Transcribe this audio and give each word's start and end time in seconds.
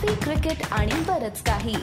Coffee 0.00 0.14
cricket 0.14 0.62
आणि 0.72 1.00
बरच 1.08 1.42
काही. 1.42 1.74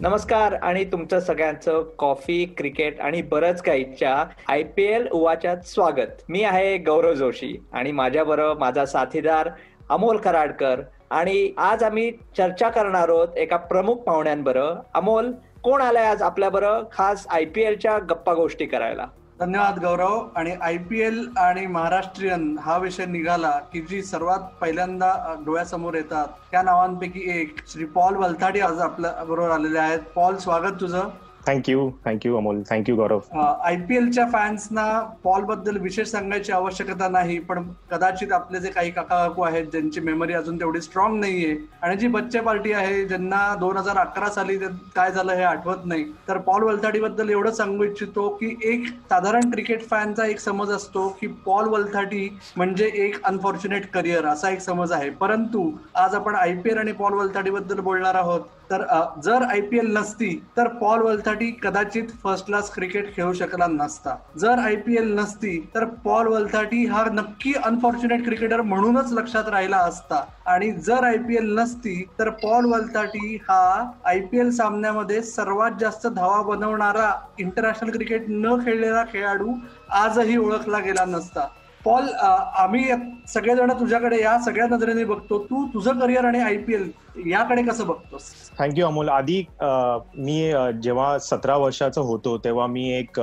नमस्कार 0.00 0.52
आणि 0.52 0.84
तुमचं 0.84 1.20
सगळ्यांचं 1.20 1.82
कॉफी 1.98 2.44
क्रिकेट 2.58 3.00
आणि 3.00 3.22
बरंच 3.22 3.62
काहीच्या 3.62 4.24
आय 4.48 4.62
पी 4.76 4.82
एल 4.84 5.08
उवाच्यात 5.12 5.64
स्वागत. 5.66 6.22
मी 6.28 6.42
आहे 6.44 6.76
गौरव 6.78 7.14
जोशी 7.14 7.54
आणि 7.72 7.92
माझ्याबरोबर 7.92 8.58
माझा 8.60 8.84
साथीदार 8.86 9.50
अमोल 9.88 10.16
कराडकर 10.16 10.80
आणि 11.10 11.52
आज 11.58 11.82
आम्ही 11.82 12.10
चर्चा 12.36 12.68
करणार 12.68 13.08
आहोत 13.08 13.36
एका 13.36 13.56
प्रमुख 13.56 13.96
पाहुण्यांबरोबर. 13.96 14.80
अमोल 14.94 15.32
कोण 15.62 15.82
आलाय 15.82 16.06
आज 16.06 16.22
आपल्या 16.22 16.50
बरं 16.50 16.82
खास 16.92 17.26
आय 17.30 17.44
पी 17.44 17.62
एलच्या 17.62 17.98
गप्पा 17.98 18.34
गोष्टी 18.34 18.66
करायला? 18.66 19.06
धन्यवाद 19.40 19.78
गौरव. 19.78 20.28
आणि 20.36 20.54
आय 20.62 20.76
पी 20.78 21.00
एल 21.00 21.28
आणि 21.38 21.66
महाराष्ट्रीयन 21.66 22.56
हा 22.58 22.76
विषय 22.78 23.04
निघाला 23.06 23.50
की 23.72 23.80
जी 23.80 24.02
सर्वात 24.02 24.38
पहिल्यांदा 24.60 25.12
डोळ्यासमोर 25.46 25.94
येतात. 25.94 26.28
त्या 26.50 26.62
नावांपैकी 26.62 27.22
एक 27.40 27.56
श्री 27.66 27.84
पॉल 27.84 28.16
वलथाडी 28.16 28.60
आज 28.60 28.78
आपल्या 28.78 29.24
बरोबर 29.24 29.50
आलेले 29.50 29.78
आहेत. 29.78 30.00
पॉल 30.14 30.36
स्वागत 30.36 30.80
तुझं. 30.80 31.08
Thank you 31.48 31.90
thank you 32.04 32.36
Amol 32.36 32.62
thank you 32.70 32.94
Gaurav 32.96 33.38
I 33.40 33.76
P 33.88 33.96
एलच्या 33.96 34.26
फॅन्सना 34.32 34.86
पॉलबद्दल 35.24 35.76
विशेष 35.80 36.08
सांगायची 36.08 36.52
आवश्यकता 36.52 37.08
नाही 37.08 37.38
पण 37.38 37.62
कदाचित 37.90 38.32
आपले 38.32 38.60
जे 38.60 38.70
काही 38.70 38.90
काका 38.90 39.16
काकू 39.18 39.42
आहेत 39.42 39.66
ज्यांची 39.66 40.00
मेमरी 40.00 40.32
अजून 40.32 40.58
तेवढी 40.60 40.80
स्ट्रॉंग 40.80 41.18
नाहीये 41.20 41.56
आणि 41.82 41.96
जी 41.96 42.08
बच्चे 42.08 42.40
पार्टी 42.40 42.72
आहे 42.72 43.04
ज्यांना 43.04 43.54
दोन 43.60 43.76
हजार 43.76 43.98
अकरा 43.98 44.28
साली 44.30 44.58
काय 44.94 45.12
झालं 45.12 45.32
हे 45.32 45.42
आठवत 45.42 45.86
नाही 45.86 46.04
तर 46.28 46.38
पॉल 46.38 46.62
वलथाडी 46.62 47.00
बद्दल 47.00 47.30
एवढं 47.30 47.52
सांगू 47.52 47.84
इच्छितो 47.84 48.28
की 48.40 48.54
एक 48.72 48.86
साधारण 49.10 49.50
क्रिकेट 49.50 49.88
फॅनचा 49.90 50.26
एक 50.26 50.40
समज 50.40 50.70
असतो 50.70 51.08
की 51.20 51.26
पॉल 51.46 51.68
वलथाडी 51.68 52.28
म्हणजे 52.56 52.90
एक 52.96 53.22
अनफॉर्च्युनेट 53.24 53.90
करिअर 53.90 54.26
असा 54.26 54.50
एक 54.50 54.60
समज 54.60 54.92
आहे. 54.92 55.10
परंतु 55.10 55.70
आज 55.94 56.14
आपण 56.14 56.34
आय 56.34 56.54
पी 56.54 56.70
एल 56.70 56.78
आणि 56.78 56.92
पॉल 56.92 57.12
वलथाडी 57.12 57.50
बद्दल 57.50 57.80
बोलणार 57.80 58.14
आहोत. 58.14 58.40
तर 58.70 58.84
जर 59.24 59.42
आय 59.42 59.60
पी 59.60 59.78
एल 59.78 59.96
नसती 59.96 60.28
तर 60.56 60.68
पॉल 60.78 61.02
वलथाटी 61.02 61.50
कदाचित 61.62 62.10
फर्स्ट 62.22 62.46
क्लास 62.46 62.70
क्रिकेट 62.72 63.14
खेळू 63.16 63.32
शकला 63.32 63.66
नसता. 63.66 64.16
जर 64.38 64.58
आय 64.58 64.76
पी 64.76 64.96
एल 64.98 65.12
नसती 65.18 65.58
तर 65.74 65.84
पॉल 66.04 66.26
वलथाटी 66.26 66.84
हा 66.86 67.04
नक्की 67.12 67.52
अनफॉर्च्युनेट 67.64 68.24
क्रिकेटर 68.24 68.60
म्हणूनच 68.62 69.12
लक्षात 69.12 69.48
राहिला 69.48 69.78
असता. 69.78 70.24
आणि 70.46 70.70
जर 70.72 71.04
आय 71.04 71.16
पी 71.18 71.36
एल 71.36 71.52
नसती 71.58 72.02
तर 72.18 72.28
पॉल 72.42 72.64
वलथाटी 72.72 73.36
हा 73.48 73.90
आय 74.04 74.20
पी 74.30 74.38
एल 74.38 74.50
सामन्यामध्ये 74.56 75.22
सर्वात 75.22 75.78
जास्त 75.80 76.06
धावा 76.06 76.40
बनवणारा 76.42 77.12
इंटरनॅशनल 77.38 77.90
क्रिकेट 77.90 78.24
न 78.28 78.56
खेळलेला 78.64 79.04
खेळाडू 79.12 79.54
आजही 80.02 80.36
ओळखला 80.36 80.78
गेला 80.78 81.04
नसता. 81.04 81.46
पॉल 81.84 82.08
आम्ही 82.18 82.84
सगळेजण 83.28 83.72
तुझ्याकडे 83.80 84.20
या 84.20 84.38
सगळ्या 84.44 84.66
नजरेने 84.70 85.04
बघतो. 85.04 85.38
तू 85.50 85.66
तुझं 85.74 85.98
करिअर 85.98 86.24
आणि 86.24 86.38
आय 86.40 86.56
पी 86.56 86.74
एल 86.74 86.90
याकडे 87.26 87.62
कसं 87.62 87.86
बघतोस? 87.86 88.22
Thank you 88.58 88.86
Amol. 88.86 89.08
आधी 89.08 89.44
मी 89.60 90.52
जेव्हा 90.82 91.18
सतरा 91.18 91.56
वर्षाचा 91.56 92.00
होतो 92.00 92.36
तेव्हा 92.44 92.66
मी 92.66 92.88
एक 92.98 93.20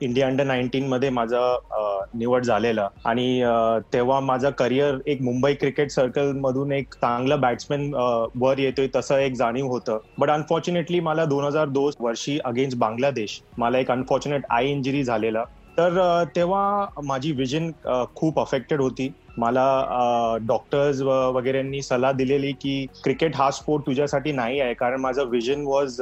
इंडिया 0.00 0.26
अंडर 0.26 0.44
नाईन्टीन 0.44 0.88
मध्ये 0.88 1.10
माझं 1.10 1.98
निवड 2.18 2.44
झालेलं. 2.44 2.88
आणि 3.04 3.42
तेव्हा 3.92 4.20
माझा 4.20 4.50
करिअर 4.50 4.98
एक 5.06 5.22
मुंबई 5.22 5.54
क्रिकेट 5.54 5.90
सर्कल 5.90 6.32
मधून 6.40 6.72
एक 6.72 6.94
चांगलं 6.94 7.40
बॅट्समॅन 7.40 7.92
वर 8.40 8.58
येतोय 8.58 8.88
तसं 8.96 9.18
एक 9.18 9.34
जाणीव 9.36 9.66
होतं. 9.66 9.98
बट 10.18 10.30
अनफॉर्च्युनेटली 10.30 11.00
मला 11.00 11.24
दोन 11.24 11.44
हजार 11.44 11.68
दोन 11.68 11.92
वर्षी 12.00 12.38
अगेन्स्ट 12.44 12.78
बांगलादेश 12.78 13.40
मला 13.58 13.78
एक 13.78 13.90
अनफॉर्च्युनेट 13.90 14.44
आय 14.50 14.70
इंजुरी 14.70 15.04
झालेला. 15.04 15.44
तर 15.78 16.24
तेव्हा 16.34 16.90
माझी 17.04 17.32
विजन 17.34 17.70
खूप 18.16 18.38
अफेक्टेड 18.40 18.80
होती. 18.80 19.12
मला 19.38 19.64
डॉक्टर्स 20.42 21.00
वगैरेंनी 21.34 21.80
सल्ला 21.82 22.12
दिलेली 22.12 22.52
की 22.54 22.76
क्रिकेट 23.04 23.36
हा 23.36 23.50
स्पोर्ट 23.50 23.86
तुझ्यासाठी 23.86 24.32
नाही 24.32 24.60
आहे 24.60 24.74
कारण 24.74 25.00
माझं 25.00 25.28
विजन 25.30 25.64
वॉज 25.66 26.00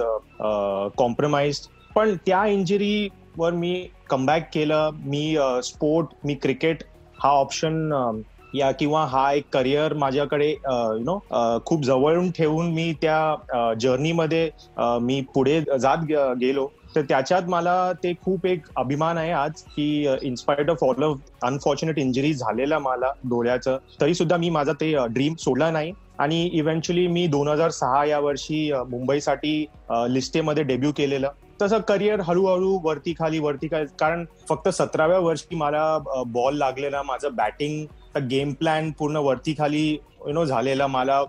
कॉम्प्रोमाइज 0.99 1.61
पण 1.97 2.15
त्या 2.27 2.45
इंजुरीवर 2.47 3.53
मी 3.55 3.75
कमबॅक 4.11 4.49
केलं. 4.53 4.91
मी 4.97 5.37
स्पोर्ट 5.65 6.15
मी 6.25 6.35
क्रिकेट 6.37 6.83
हा 7.19 7.31
ऑप्शन 7.33 7.91
या 8.55 8.71
किंवा 8.73 9.05
हा 9.11 9.31
एक 9.33 9.45
करिअर 9.53 9.95
माझ्याकडे 9.95 10.49
यु 10.51 10.99
नो 11.05 11.19
खूप 11.67 11.85
जवळून 11.85 12.31
ठेवून 12.31 12.73
मी 12.75 12.93
त्या 13.03 13.75
जर्नीमध्ये 13.81 14.49
मी 15.03 15.21
पुढे 15.35 15.61
जात 15.81 16.05
गेलो. 16.41 16.67
तर 16.97 17.03
त्याच्यात 17.03 17.49
मला 17.49 17.93
ते 18.03 18.13
खूप 18.25 18.45
एक 18.47 18.67
अभिमान 18.77 19.19
आहे 19.19 19.31
आज 19.33 19.63
की 19.67 19.87
inspired 20.23 20.71
of 20.71 20.85
all 20.85 21.03
of 21.05 21.19
unfortunate 21.45 21.99
injury 21.99 22.33
झालेला 22.35 22.79
मला 22.79 23.11
डोळ्याचं 23.31 23.79
तरी 24.01 24.15
सुद्धा 24.15 24.37
मी 24.37 24.51
माझा 24.51 24.73
ते 24.81 24.95
ड्रीम 25.11 25.35
सोडला 25.39 25.71
नाही. 25.71 25.93
आणि 26.19 26.45
इव्हेंच्युअली 26.55 27.07
मी 27.07 27.27
दोन 27.27 27.49
हजार 27.49 27.71
सहा 27.71 28.05
या 28.05 28.19
वर्षी 28.21 28.71
मुंबईसाठी 28.89 29.65
लिस्टेमध्ये 30.09 30.63
डेब्यू 30.65 30.93
केलेलं. 30.97 31.29
तसं 31.63 31.79
करिअर 31.89 32.21
हळूहळू 32.27 32.79
वरती 32.85 33.15
खाली 33.19 33.39
वरती 33.39 33.69
खाली 33.71 33.87
कारण 34.01 34.25
फक्त 34.49 34.69
सतराव्या 34.69 35.19
वर्षी 35.19 35.57
मला 35.57 36.23
बॉल 36.27 36.57
लागलेला 36.59 37.03
माझं 37.03 37.35
बॅटिंग 37.37 37.85
गेम 38.21 38.53
प्लॅन 38.53 38.91
पूर्ण 38.91 39.17
वरती 39.17 39.55
खाली 39.59 39.89
यु 40.27 40.33
नो 40.33 40.45
झालेला 40.45 40.87
मला 40.87 41.23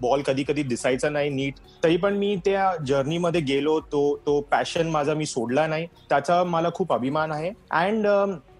बॉल 0.00 0.22
कधी 0.22 0.44
कधी 0.48 0.62
दिसायचा 0.62 1.08
नाही 1.10 1.30
नीट. 1.30 1.54
तरी 1.84 1.96
पण 1.96 2.14
मी 2.14 2.34
त्या 2.44 2.70
जर्नीमध्ये 2.86 3.40
गेलो 3.40 3.78
तो 3.92 4.02
तो 4.26 4.40
पॅशन 4.40 4.90
माझा 4.90 5.14
मी 5.14 5.26
सोडला 5.26 5.66
नाही. 5.66 5.86
त्याचा 6.08 6.42
मला 6.44 6.70
खूप 6.74 6.92
अभिमान 6.92 7.32
आहे. 7.32 7.50
अँड 7.70 8.06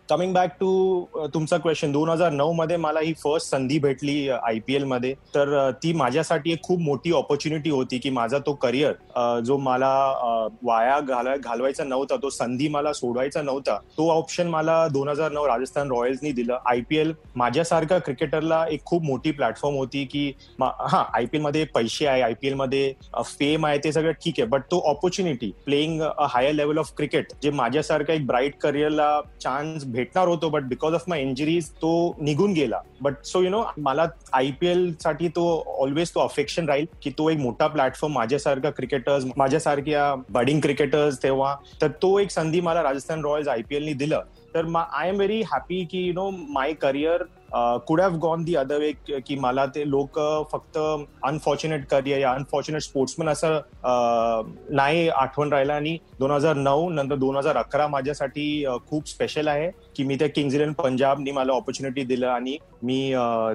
कमिंग 0.09 0.33
बॅक 0.35 0.51
टू 0.61 1.29
तुमचा 1.35 1.57
क्वेश्चन 1.59 1.93
दोन 1.93 2.09
हजार 2.09 2.33
नऊ 2.33 2.53
मध्ये 2.53 2.77
मला 2.77 3.01
ही 3.01 3.13
फर्स्ट 3.23 3.51
संधी 3.51 3.79
भेटली 3.79 4.29
आय 4.29 4.59
पी 4.67 4.75
एलमध्ये. 4.75 5.13
तर 5.35 5.71
ती 5.83 5.93
माझ्यासाठी 5.93 6.53
एक 6.53 6.63
खूप 6.63 6.81
मोठी 6.81 7.13
ऑपॉर्च्युनिटी 7.13 7.71
होती 7.71 7.99
की 7.99 8.11
माझा 8.11 8.39
तो 8.47 8.53
करिअर 8.63 9.41
जो 9.45 9.57
मला 9.59 9.91
वाया 10.65 10.99
घालवायचा 11.01 11.85
नव्हता 11.85 12.17
तो 12.23 12.31
संधी 12.31 12.69
मला 12.69 12.93
सोडवायचा 12.93 13.43
नव्हता 13.43 13.77
तो 13.97 14.09
ऑप्शन 14.11 14.49
मला 14.49 14.87
दोन 14.93 15.09
हजार 15.09 15.33
नऊ 15.33 15.47
राजस्थान 15.47 15.91
रॉयल्सनी 15.91 16.33
दिलं. 16.33 16.57
आय 16.67 16.81
पी 16.89 16.97
एल 16.97 17.13
माझ्यासारखा 17.37 17.99
क्रिकेटरला 17.99 18.65
एक 18.71 18.85
खूप 18.87 19.03
मोठी 19.05 19.31
प्लॅटफॉर्म 19.33 19.77
होती 19.77 20.05
की 20.13 20.31
हा 20.61 21.05
आय 21.15 21.25
पी 21.25 21.37
एलमध्ये 21.39 21.65
पैसे 21.75 22.07
आहे 22.07 22.23
आय 22.23 22.35
पी 22.35 22.49
एलमध्ये 22.49 22.93
फेम 23.27 23.67
आहे 23.67 23.79
ते 23.85 23.93
सगळं 23.93 24.13
ठीक 24.25 24.41
आहे 24.41 24.49
बट 24.49 24.63
तो 24.71 24.81
opportunity 24.91 25.51
playing 25.65 26.01
a 26.03 26.27
higher 26.31 26.53
level 26.55 26.79
of 26.79 26.93
cricket 26.97 27.33
जे 27.43 27.51
माझ्यासारखा 27.53 28.13
एक 28.13 28.27
ब्राईट 28.27 28.59
करिअरला 28.61 29.21
चान्स 29.41 29.85
भेटणार 29.97 30.29
होतो 30.29 30.49
but 30.51 30.63
because 30.69 30.95
of 30.95 31.05
my 31.09 31.23
injuries 31.23 31.71
तो 31.83 31.93
निघून 32.21 32.53
गेला. 32.53 32.81
बट 33.03 33.23
सो 33.25 33.43
यु 33.43 33.51
नो 33.51 33.63
मला 33.79 34.07
आय 34.33 34.51
पी 34.61 34.67
एलसाठी 34.67 35.29
तो 35.29 35.47
ऑलवेज 35.79 36.15
तो 36.15 36.21
अफेक्शन 36.21 36.69
राहील 36.69 36.87
की 37.03 37.11
तो 37.19 37.29
एक 37.31 37.39
मोठा 37.39 37.67
प्लॅटफॉर्म 37.67 38.15
माझ्यासारखा 38.15 38.71
क्रिकेटर्स 38.71 39.25
माझ्यासारख्या 39.37 40.15
बडिंग 40.31 40.61
क्रिकेटर्स 40.61 41.23
तेव्हा 41.23 41.55
तर 41.81 41.89
तो 42.03 42.19
एक 42.19 42.31
संधी 42.31 42.61
मला 42.61 42.83
राजस्थान 42.83 43.25
रॉयल्स 43.25 43.49
आय 43.49 43.63
पी 43.69 43.77
एलनी 43.77 43.93
दिलं. 43.95 44.23
तर 44.55 44.75
आय 44.77 45.09
एम 45.09 45.17
व्हेरी 45.17 45.41
हॅपी 45.47 45.85
की 45.91 46.07
you 46.07 46.13
know 46.15 46.31
my 46.31 46.73
career 46.73 47.23
could 47.53 48.01
have 48.01 48.17
gone 48.23 48.43
the 48.45 48.55
other 48.57 48.79
way 48.79 48.93
की 49.27 49.37
मला 49.41 49.65
ते 49.75 49.89
लोक 49.91 50.19
फक्त 50.53 50.79
अनफॉर्च्युनेट 50.79 51.87
करिअर 51.91 52.19
या 52.19 52.33
अनफॉर्च्युनेट 52.33 52.83
स्पोर्ट्समन 52.83 53.29
असं 53.29 53.61
नाही 54.71 55.09
आठवण 55.09 55.53
राहिलं. 55.53 55.73
आणि 55.73 55.97
दोन 56.19 56.31
हजार 56.31 56.57
नऊ 56.57 56.89
नंतर 56.91 57.17
दोन 57.17 57.37
हजार 57.37 57.57
अकरा 57.57 57.87
माझ्यासाठी 57.89 58.65
खूप 58.89 59.09
स्पेशल 59.09 59.49
आहे 59.49 59.71
की 59.97 60.05
मी 60.05 60.17
त्या 60.19 60.29
किंग्ज 60.29 60.55
इलेव्हन 60.55 60.75
पंजाबनी 60.83 61.31
मला 61.31 61.53
ऑपॉर्च्युनिटी 61.53 62.03
दिलं 62.05 62.29
आणि 62.29 62.57
मी 62.83 63.13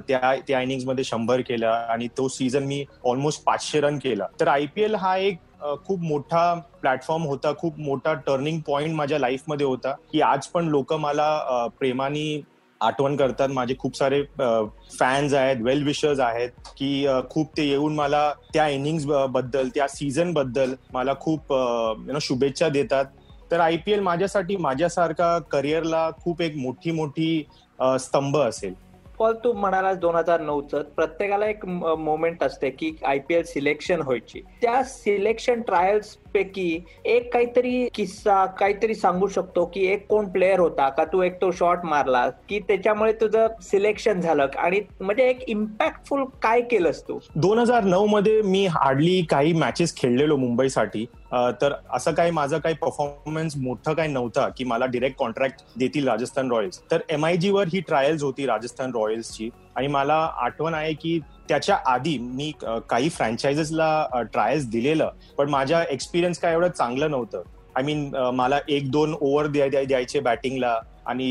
त्या 0.08 0.34
त्या 0.48 0.62
इनिंगमध्ये 0.62 1.04
शंभर 1.04 1.42
केलं 1.48 1.68
आणि 1.68 2.08
तो 2.18 2.28
सीझन 2.28 2.64
मी 2.64 2.84
ऑलमोस्ट 3.06 3.44
पाचशे 3.46 3.82
रन 3.82 3.98
केला. 4.04 4.28
तर 4.40 4.48
आयपीएल 4.48 4.96
हा 4.96 5.16
एक 5.18 5.40
खूप 5.86 6.00
मोठा 6.02 6.54
प्लॅटफॉर्म 6.82 7.24
होता 7.24 7.52
खूप 7.58 7.80
मोठा 7.80 8.14
टर्निंग 8.28 8.60
पॉइंट 8.68 8.96
माझ्या 8.96 9.20
लाईफमध्ये 9.20 9.66
होता 9.66 9.92
की 10.12 10.22
आज 10.22 10.48
पण 10.54 10.68
लोक 10.70 10.94
मला 10.94 11.68
प्रेमाने 11.80 12.42
आठवण 12.82 13.16
करतात. 13.16 13.50
माझे 13.50 13.76
खूप 13.80 13.98
सारे 13.98 14.22
फॅन्स 15.00 15.34
आहेत 15.34 15.58
वेल 15.64 15.84
विशर्स 15.84 16.20
आहेत 16.20 16.50
की 16.78 17.08
खूप 17.30 17.58
ते 17.58 17.68
येऊन 17.68 17.96
मला 17.96 18.32
त्या 18.54 18.68
इनिंग्सबद्दल 18.70 19.70
त्या 19.76 19.88
सीझनबद्दल 19.88 20.74
मला 20.94 21.14
खूप 21.20 21.54
यु 21.54 22.14
नो 22.14 22.20
शुभेच्छा 22.22 22.70
देतात. 22.70 23.06
तर 23.52 23.60
आय 23.60 23.78
पी 23.78 23.92
एल 23.92 24.00
माझ्यासाठी 24.00 24.56
माझ्यासारखा 24.58 25.38
करिअरला 25.52 26.10
खूप 26.22 26.42
एक 26.42 26.56
मोठी 26.56 26.92
मोठी 26.92 27.44
स्तंभ 28.00 28.38
असेल. 28.38 28.74
पॉल 29.22 29.34
तू 29.44 29.52
म्हणालास 29.54 29.98
दोन 29.98 30.16
हजार 30.16 30.42
नऊचं 30.42 30.84
प्रत्येकाला 30.96 31.48
एक 31.48 31.66
मोमेंट 31.66 32.44
असते 32.44 32.70
की 32.70 32.92
आय 33.08 33.20
पी 33.20 33.34
एल 33.34 33.44
सिलेक्शन 33.46 34.02
व्हायची. 34.02 34.42
त्या 34.62 34.82
सिलेक्शन 34.84 35.62
ट्रायल्स 35.62 36.16
पैकी 36.34 36.80
एक 37.06 37.32
काहीतरी 37.34 37.88
किस्सा 37.94 38.46
काहीतरी 38.60 38.96
सांगू 38.96 39.28
शकतो 39.28 39.66
की 39.74 39.86
एक 39.86 40.08
कोण 40.08 40.30
प्लेअर 40.30 40.60
होता 40.60 40.90
का 40.90 41.06
तू 41.06 41.22
एक 41.22 41.42
तो 41.42 41.52
शॉट 41.52 41.86
मारला 41.86 42.28
की 42.50 42.60
त्याच्यामुळे 42.60 43.14
तुझं 43.22 43.48
सिलेक्शन 43.62 44.22
झालं 44.22 44.48
आणि 44.58 44.82
म्हणजे 45.02 45.30
एक 45.30 45.44
इम्पॅक्टफुल 45.48 46.24
काय 46.44 46.62
केलंस 46.62 47.04
तू? 47.08 47.20
दोन 47.36 47.60
हजार 47.60 47.84
नऊ 47.84 48.06
मध्ये 48.08 48.42
मी 48.42 48.66
हार्डली 48.66 49.22
काही 49.22 49.54
मॅचेस 49.54 49.96
खेळलेलो 49.98 50.38
मुंबईसाठी. 50.38 51.06
तर 51.62 51.74
असं 51.94 52.14
काही 52.14 52.32
माझं 52.32 52.60
काही 52.60 52.76
परफॉर्मन्स 52.76 53.56
मोठं 53.58 53.94
काही 53.94 54.12
नव्हता 54.12 54.48
की 54.58 54.64
मला 54.64 54.86
डिरेक्ट 54.86 55.18
कॉन्ट्रॅक्ट 55.20 55.64
देतील 55.80 56.08
राजस्थान 56.08 56.52
रॉयल्स. 56.52 56.82
तर 56.92 57.02
एम 57.10 57.26
आय 57.26 57.50
वर 57.52 57.68
ही 57.74 57.80
ट्रायल्स 57.80 58.24
होती 58.24 58.46
राजस्थान 58.46 58.92
रॉयल्सची. 58.96 59.50
आणि 59.76 59.88
मला 59.88 60.16
आठवण 60.38 60.74
आहे 60.74 60.94
की 60.94 61.20
त्याच्या 61.50 61.78
आधी 61.86 62.18
मी 62.18 62.52
काही 62.90 63.10
फ्रँचायझेसला 63.10 64.24
ट्रायल्स 64.34 64.70
दिलेलं 64.70 65.12
पण 65.38 65.50
माझ्या 65.50 65.84
एक्सपिरियन्स 65.84 66.40
काय 66.40 66.54
एवढं 66.54 66.70
चांगलं 66.70 67.12
नव्हतं. 67.12 67.42
आय 67.76 67.84
मीन 67.84 68.10
मला 68.36 68.60
एक 68.70 68.90
दोन 68.92 69.14
ओव्हर 69.22 69.48
द्यायचे 69.48 70.20
बॅटिंगला 70.20 70.76
आणि 71.12 71.30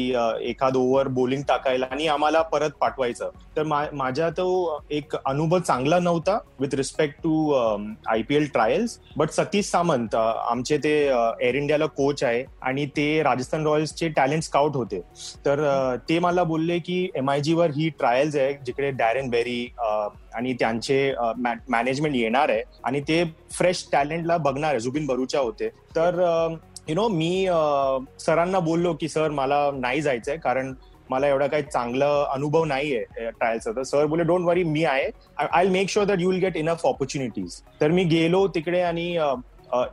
एखाद 0.49 0.77
ओव्हर 0.77 1.09
बोलिंग 1.11 1.43
टाकायला 1.49 1.87
आणि 1.91 2.07
आम्हाला 2.09 2.43
परत 2.45 2.71
पाठवायचं. 2.81 3.31
तर 3.57 3.63
माझा 3.63 4.29
तो 4.31 4.79
एक 4.91 5.15
अनुभव 5.17 5.59
चांगला 5.59 5.99
नव्हता 5.99 6.39
with 6.61 6.75
respect 6.75 7.23
to 7.23 7.51
I 8.09 8.23
P 8.29 8.37
L 8.37 8.47
trials 8.53 8.99
but 9.17 9.31
Satish 9.31 9.71
Samant 9.71 10.15
आमचे 10.15 10.77
ते 10.85 10.93
एअर 11.07 11.55
इंडियाला 11.55 11.87
कोच 11.87 12.25
आहे 12.25 12.45
आणि 12.63 12.87
ते 12.97 13.23
राजस्थान 13.23 13.67
रॉयल्सचे 13.67 14.09
टॅलेंट 14.09 14.43
स्काउट 14.43 14.77
होते. 14.77 15.01
तर 15.47 15.97
ते 16.09 16.19
मला 16.19 16.45
बोलले 16.45 16.79
की 16.79 17.09
एम 17.17 17.31
आय 17.31 17.53
वर 17.55 17.71
ही 17.77 17.89
ट्रायल्स 17.99 18.37
आहे 18.37 18.53
जिकडे 18.67 18.91
डॅरेन 18.93 19.29
बेरी 19.31 19.67
आणि 20.35 20.53
त्यांचे 20.61 21.13
मॅनेजमेंट 21.69 22.15
येणार 22.17 22.49
आहे 22.49 22.63
आणि 22.85 23.01
ते 23.09 23.23
फ्रेश 23.53 23.87
टॅलेंटला 23.93 24.37
बघणार 24.39 24.71
आहे. 24.71 24.81
जुबिन 24.81 25.07
बरुचा 25.07 25.39
होते. 25.39 25.69
तर 25.97 26.19
यु 26.91 26.95
नो 26.95 27.09
मी 27.09 27.47
सरांना 28.21 28.59
बोललो 28.61 28.93
की 29.01 29.09
सर 29.09 29.31
मला 29.31 29.59
नाही 29.75 30.01
जायचंय 30.03 30.37
कारण 30.37 30.73
मला 31.11 31.29
एवढा 31.29 31.47
काही 31.47 31.63
चांगला 31.63 32.07
अनुभव 32.33 32.65
नाहीये 32.65 33.05
ट्रायलचा 33.19 33.71
तर 33.77 33.83
सर 33.83 34.07
बोले 34.07 34.23
डोंट 34.23 34.45
वरी 34.45 34.63
मी 34.65 34.85
आहे. 34.85 35.11
I 35.39 35.69
make 35.69 35.89
sure 35.91 36.07
that 36.07 36.21
you 36.21 36.31
will 36.31 36.41
get 36.41 36.57
enough 36.57 36.85
opportunities 36.87 37.61
तर 37.81 37.91
मी 37.91 38.05
गेलो 38.05 38.47
तिकडे 38.55 38.81
आणि 38.81 39.07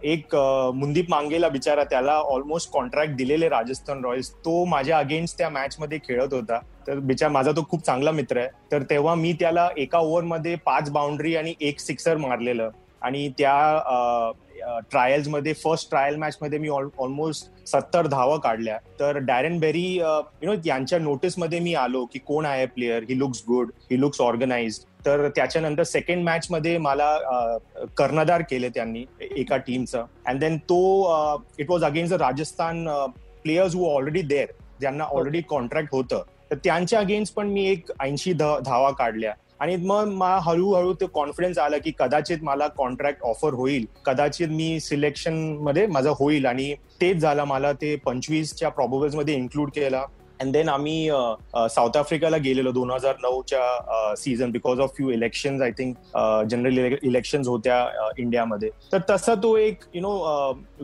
एक 0.03 0.35
मुंदीप 0.75 1.09
मांगेला 1.09 1.49
बिचारा 1.49 1.83
त्याला 1.83 2.13
ऑलमोस्ट 2.33 2.71
कॉन्ट्रॅक्ट 2.73 3.15
दिलेले 3.15 3.49
राजस्थान 3.49 4.03
रॉयल्स. 4.05 4.31
तो 4.35 4.63
माझ्या 4.65 4.97
अगेन्स्ट 4.99 5.38
त्या 5.38 5.49
मॅच 5.49 5.75
मध्ये 5.79 5.97
खेळत 6.07 6.33
होता. 6.33 6.59
तर 6.88 6.99
बिचार 6.99 7.29
माझा 7.29 7.51
तो 7.51 7.63
खूप 7.69 7.85
चांगला 7.85 8.11
मित्र 8.11 8.38
आहे. 8.38 8.47
तर 8.71 8.83
तेव्हा 8.89 9.15
मी 9.15 9.33
त्याला 9.39 9.67
एका 9.77 9.99
ओव्हरमध्ये 9.99 10.55
पाच 10.65 10.89
बाउंड्री 10.91 11.35
आणि 11.35 11.53
एक 11.61 11.79
सिक्सर 11.79 12.17
मारलेलं. 12.17 12.69
आणि 13.01 13.27
त्या 13.38 14.31
ट्रायल्समध्ये 14.92 15.54
फर्स्ट 15.54 15.89
ट्रायल 15.89 16.15
मॅचमध्ये 16.15 16.59
मी 16.59 16.69
ऑलमोस्ट 16.69 17.68
सत्तर 17.68 18.07
धावा 18.07 18.36
काढल्या. 18.38 18.77
तर 19.00 19.18
डॅरेन 19.18 19.57
बेरी 19.59 19.86
यु 19.94 20.45
नो 20.45 20.54
यांच्या 20.65 21.00
नोटीसमध्ये 21.00 21.59
मी 21.59 21.74
आलो 21.75 22.04
की 22.06 22.19
कोण 22.19 22.45
आहे 22.45 22.65
player 22.65 23.04
he 23.09 23.18
looks 23.19 23.44
good 23.48 23.71
he 23.92 24.00
looks 24.01 24.21
organise 24.21 24.80
तर 25.06 25.27
त्याच्यानंतर 25.36 25.83
सेकंड 25.83 26.24
मॅच 26.24 26.48
मध्ये 26.51 26.77
मला 26.77 27.15
कर्णधार 27.98 28.42
केले 28.50 28.69
त्यांनी 28.69 29.06
एका 29.21 29.57
टीमचं 29.57 30.06
अँड 30.27 30.39
देन 30.39 30.57
तो 30.69 30.80
it 31.59 31.69
was 31.69 31.83
against 31.83 32.15
Rajasthan 32.15 32.88
players 33.44 33.75
who 33.75 33.89
already 33.89 34.21
there 34.21 34.51
ज्यांना 34.80 35.04
ऑलरेडी 35.04 35.42
कॉन्ट्रॅक्ट 35.50 35.89
होतं. 35.92 36.24
तर 36.51 36.56
त्यांच्या 36.63 37.00
अगेन्स्ट 37.00 37.33
पण 37.36 37.48
मी 37.48 37.65
एक 37.69 37.92
ऐंशी 38.00 38.33
धावा 38.33 38.89
काढल्या. 38.92 39.33
आणि 39.59 39.75
मग 39.75 40.07
मला 40.07 40.39
हळूहळू 40.44 40.94
ते 40.94 41.06
कॉन्फिडन्स 41.13 41.57
आला 41.57 41.77
की 41.77 41.92
कदाचित 42.00 42.38
मला 42.42 42.68
कॉन्ट्रॅक्ट 42.68 43.21
ऑफर 43.24 43.54
होईल. 43.54 43.86
कदाचित 44.06 44.48
मी 44.48 44.80
सिलेक्शनमध्ये 44.80 45.88
माझं 45.88 46.13
होईल 46.19 46.45
आणि 46.45 46.74
तेच 47.01 47.18
झालं. 47.18 47.44
मला 47.44 47.71
ते 47.74 47.95
पंचवीसच्या 47.95 48.69
प्रॉबेबल्समध्ये 48.69 49.36
इन्क्लूड 49.36 49.69
केला. 49.69 50.04
अँड 50.41 50.51
देन 50.53 50.69
आम्ही 50.69 51.09
साऊथ 51.69 51.97
आफ्रिकाला 51.97 52.37
गेलेलो 52.37 52.71
दोन 52.71 52.91
हजार 52.91 53.15
नऊच्या 53.23 54.15
season 54.17 54.51
because 54.51 54.79
of 54.79 54.95
few 54.97 55.09
election 55.11 55.61
I 55.63 55.71
think 55.77 55.95
general 56.49 56.95
election 57.03 57.41
होत्या 57.47 57.85
इंडियामध्ये 58.19 58.69
तर 58.91 58.99
तसा 59.09 59.35
तो 59.43 59.55
एक 59.57 59.83
यु 59.93 60.01
नो 60.01 60.13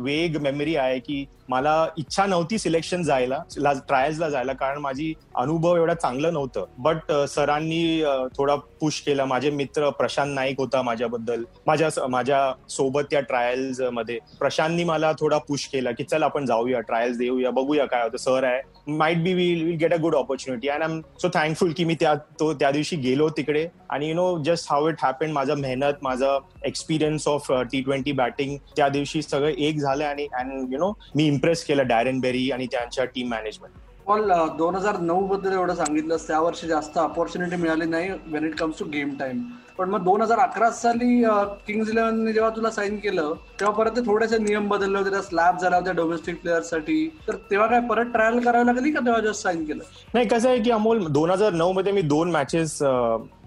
वेग 0.04 0.38
मेमरी 0.42 0.76
आहे 0.76 1.00
की 1.00 1.26
मला 1.50 1.86
इच्छा 1.98 2.26
नव्हती 2.26 2.58
सिलेक्शन 2.58 3.02
जायला 3.04 3.42
ट्रायल्सला 3.88 4.30
जायला 4.30 4.54
कारण 4.60 4.78
माझी 4.82 5.14
अनुभव 5.38 5.76
एवढा 5.78 5.94
चांगलं 5.94 6.34
नव्हतं. 6.34 6.66
बट 6.84 7.12
सरांनी 7.30 8.04
थोडा 8.38 8.56
पुश 8.82 9.00
केला. 9.06 9.26
माझे 9.26 9.50
मित्र 9.52 9.90
प्रशांत 9.98 10.34
नाईक 10.36 10.60
होता 10.60 10.82
माझ्याबद्दल. 10.82 11.44
माझ्या 11.68 12.08
माझ्या 12.10 12.40
सोबत 12.70 13.04
त्या 13.12 13.20
ट्रायल्समध्ये. 13.22 14.18
प्रशांतनी 14.40 14.84
मला 14.84 15.12
थोडा 15.20 15.38
पुश 15.48 15.68
केला 15.74 15.92
की 15.98 16.04
चल 16.04 16.24
आपण 16.24 16.46
जाऊया 16.46 16.80
ट्रायल्स 16.80 17.18
देऊया 17.18 17.52
बघूया 17.52 17.86
काय 17.86 18.04
होतं. 18.04 18.18
सर 18.18 18.44
आहे 18.44 18.62
might 18.98 19.24
be 19.24 19.34
will 19.44 19.64
will 19.66 19.78
get 19.78 19.94
a 19.94 19.98
good 20.02 20.16
opportunity 20.16 20.68
and 20.68 20.84
I 20.84 20.92
am 20.92 21.00
so 21.22 21.30
thankful 21.34 21.72
की 21.78 21.86
मी 21.86 21.96
त्या 22.00 22.14
तो 22.40 22.54
त्या 22.54 22.72
दिवशी 22.72 22.96
गेलो 22.98 23.30
तिकडे. 23.38 23.68
आणि 23.90 24.10
you 24.10 24.16
know 24.16 24.28
just 24.46 24.72
how 24.72 24.90
it 24.90 25.04
happen 25.04 25.32
माझा 25.32 25.56
मेहनत 25.56 26.04
माझा 26.04 26.38
experience 26.66 27.28
of 27.28 27.52
T 27.72 27.82
twenty 27.82 28.12
batting 28.12 28.58
त्या 28.76 28.90
दिवशी 28.90 29.22
सगळं 29.22 29.50
एक 29.50 29.78
झालं. 29.78 30.04
आणि 30.04 30.28
अँड 30.34 30.74
यु 30.74 30.80
नो 30.80 30.92
मी 31.16 31.28
इम्प्रेस 31.28 31.64
केलं 31.66 31.88
डॅरेन 31.88 32.20
बेरी 32.20 32.50
आणि 32.52 32.68
त्यांच्या 32.72 33.06
टीम 33.06 33.30
मॅनेजमेंट 33.30 33.82
पण 34.08 34.32
दोन 34.58 34.76
हजार 34.76 34.98
नऊ 35.00 35.26
बद्दल 35.28 35.54
एवढं 35.54 35.76
सांगितलं 35.76 36.18
त्या 36.28 36.40
वर्षी 36.40 36.68
जास्त 36.68 36.98
ऑपॉर्च्युनिटी 36.98 37.56
मिळाली 37.56 37.86
नाही 37.86 38.10
when 38.28 38.46
it 38.46 38.56
comes 38.56 38.80
to 38.80 38.86
game 38.86 39.14
time 39.20 39.44
पण 39.78 39.90
मग 39.90 40.04
दोन 40.04 40.22
हजार 40.22 40.40
अकरा 40.40 40.70
साली 40.72 41.24
किंग्ज 41.68 41.90
इलेव्हनने 41.90 42.34
जेव्हा 42.34 42.50
तुला 42.56 42.70
साईन 42.72 42.98
केलं 43.04 43.34
तेव्हा 43.60 43.76
परत 43.78 43.96
ते 43.96 44.02
थोडेसे 44.06 44.38
नियम 44.38 44.68
बदलले 44.70 44.98
होते 44.98 45.22
स्लॅब 45.24 45.58
झाला 45.58 45.76
होत्या 45.76 45.94
डोमेस्टिक 45.94 46.42
प्लेअरसाठी 46.42 47.08
तर 47.28 47.36
तेव्हा 47.52 47.68
काय 47.68 47.80
परत 47.90 48.12
ट्रायल 48.14 48.40
करावी 48.46 48.66
लागली 48.66 48.92
का 48.92 49.00
तेव्हा 49.06 49.22
जस्ट 49.22 49.44
साईन 49.44 49.64
केलं? 49.66 49.84
नाही 50.14 50.28
कसं 50.28 50.50
आहे 50.50 50.60
की 50.60 50.72
अमोल 50.72 51.06
दोन 51.08 51.32
हजार 51.32 51.54
नऊ 51.54 51.72
मध्ये 51.74 51.92
मी 51.92 52.02
दोन 52.02 52.32
मॅचेस 52.32 52.78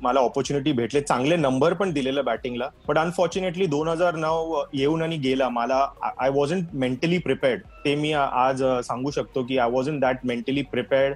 मला 0.03 0.21
ऑपॉर्च्युनिटी 0.21 0.73
भेटले. 0.73 1.01
चांगले 1.01 1.37
नंबर 1.37 1.73
पण 1.75 1.93
दिलेलं 1.93 2.25
बॅटिंगला 2.25 2.69
बट 2.89 2.99
अनफॉर्च्युनेटली 2.99 3.67
दोन 3.67 3.89
हजार 3.89 4.15
नऊ 4.17 4.63
येऊन 4.73 5.03
आणि 5.03 5.17
गेला. 5.17 5.49
मला 5.49 5.87
आय 6.19 6.31
वॉज 6.31 6.53
मेंटली 6.75 7.19
प्रिपेअर्ड 7.19 7.61
ते 7.85 7.95
मी 7.95 8.13
आज 8.13 8.63
सांगू 8.87 9.11
शकतो 9.11 9.43
की 9.43 9.59
I 9.59 9.71
was 9.71 9.89
in 9.89 9.99
that 10.01 10.27
mentally 10.27 10.63
prepared 10.73 11.15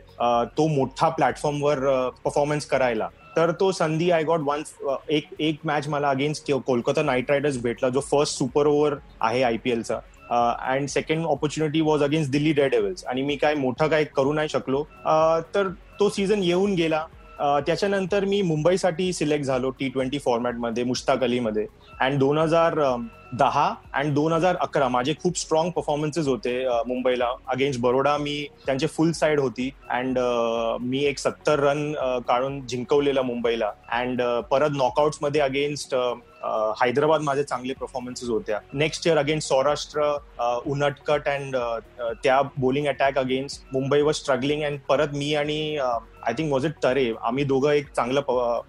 तो 0.59 0.67
मोठा 0.69 1.09
प्लॅटफॉर्मवर 1.09 1.79
परफॉर्मन्स 2.25 2.67
करायला. 2.67 3.09
तर 3.37 3.51
तो 3.61 3.71
संधी 3.73 4.11
आय 4.11 4.25
गॉट 4.25 4.41
वन 4.45 4.63
एक 5.11 5.29
एक 5.41 5.59
मॅच 5.65 5.89
मला 5.89 6.11
अगेन्स्ट 6.11 6.53
कोलकाता 6.67 7.03
नाईट 7.03 7.31
रायडर्स 7.31 7.59
भेटला 7.63 7.89
जो 7.89 8.01
फर्स्ट 8.01 8.39
सुपर 8.39 8.67
ओव्हर 8.67 8.95
आहे 9.21 9.57
एलचा 9.71 9.99
and 10.31 10.89
second 10.89 11.27
opportunity 11.27 11.81
was 11.81 12.03
against 12.03 12.31
Delhi 12.33 12.53
Daredevils 12.71 13.05
आणि 13.05 13.23
मी 13.23 13.37
काय 13.37 13.55
मोठं 13.55 13.89
काय 13.89 14.05
करू 14.17 14.33
नाही 14.33 14.49
शकलो. 14.49 14.83
तर 15.55 15.69
तो 16.01 16.09
सीझन 16.09 16.43
येऊन 16.43 16.75
गेला. 16.75 17.05
त्याच्यानंतर 17.67 18.25
मी 18.25 18.41
मुंबईसाठी 18.43 19.13
सिलेक्ट 19.13 19.45
झालो 19.45 19.71
टी 19.79 19.89
ट्वेंटी 19.89 20.19
फॉर्मॅटमध्ये 20.19 20.85
मुश्ताक 20.85 21.23
अलीमध्ये. 21.25 21.67
अँड 22.01 22.19
दोन 22.19 22.39
हजार 22.39 22.79
दहा 23.33 23.67
अँड 23.95 24.13
दोन 24.15 24.33
हजार 24.33 24.57
अकरा 24.61 24.89
माझे 24.89 25.15
खूप 25.23 25.37
स्ट्रॉंग 25.39 25.71
परफॉर्मन्सेस 25.73 26.27
होते 26.27 26.53
मुंबईला. 26.87 27.29
अगेन्स्ट 27.49 27.81
बरोडा 27.81 28.17
मी 28.19 28.47
त्यांचे 28.67 28.87
फुल 28.87 29.13
साईड 29.13 29.41
होती 29.41 29.71
अँड 29.91 30.19
मी 30.83 31.05
एक 31.05 31.19
सत्तर 31.19 31.61
रन 31.61 31.93
काढून 32.29 32.61
जिंकवलेला 32.67 33.23
मुंबईला. 33.23 33.71
अँड 33.93 34.23
परत 34.51 34.77
नॉकआउट्समध्ये 34.77 35.41
अगेन्स्ट 35.41 35.95
हैदराबाद 36.81 37.21
माझे 37.21 37.43
चांगले 37.43 37.73
परफॉर्मन्सेस 37.81 38.29
होत्या. 38.29 38.59
Next 38.73 39.07
year 39.07 39.19
against 39.19 39.49
Saurashtra 39.49 40.11
Unadkat 40.67 41.29
and 41.29 41.57
त्या 42.25 42.41
बोलिंग 42.59 42.87
अटॅक 42.89 43.19
अगेन्स्ट 43.19 43.65
मुंबई 43.73 44.01
वर 44.03 44.13
स्ट्रगलिंग 44.13 44.63
अँड 44.65 44.79
परत 44.89 45.15
मी 45.15 45.35
आणि 45.35 45.77
आय 45.77 46.33
थिंक 46.39 46.53
वॉज 46.53 46.65
इट 46.67 46.73
तरे 46.83 47.13
आम्ही 47.25 47.45
दोघं 47.45 47.71
एक 47.71 47.87
चांगलं 47.97 48.21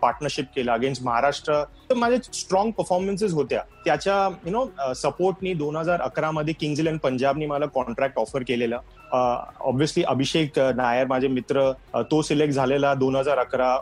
पार्टनरशिप 0.01 0.45
केलं 0.55 0.71
अगेन्स्ट 0.71 1.03
महाराष्ट्र. 1.03 1.62
तर 1.89 1.95
माझे 1.95 2.17
स्ट्रॉंग 2.33 2.71
परफॉर्मन्सेस 2.71 3.33
होत्या. 3.33 3.62
त्याच्या 3.85 4.29
यु 4.51 4.58
नो 4.58 4.93
सपोर्टनी 4.93 5.53
दोन 5.53 5.75
हजार 5.75 6.01
अकरा 6.01 6.31
मध्ये 6.31 6.53
किंग्ज 6.60 6.79
इलेव्हन 6.79 6.98
पंजाबनी 7.03 7.46
मला 7.46 7.65
कॉन्ट्रॅक्ट 7.65 8.17
ऑफर 8.20 8.43
केलेला. 8.48 8.79
ऑब्व्हियसली 9.13 10.03
अभिषेक 10.03 10.60
uh, 10.60 10.72
नायर 10.75 11.08
माझे 11.08 11.27
मित्र 11.27 11.62
uh, 11.96 12.01
तो 12.12 12.22
सिलेक्ट 12.22 12.53
झालेला 12.53 12.93
दोन 12.93 13.15
हजार 13.15 13.38
अकरा 13.38 13.75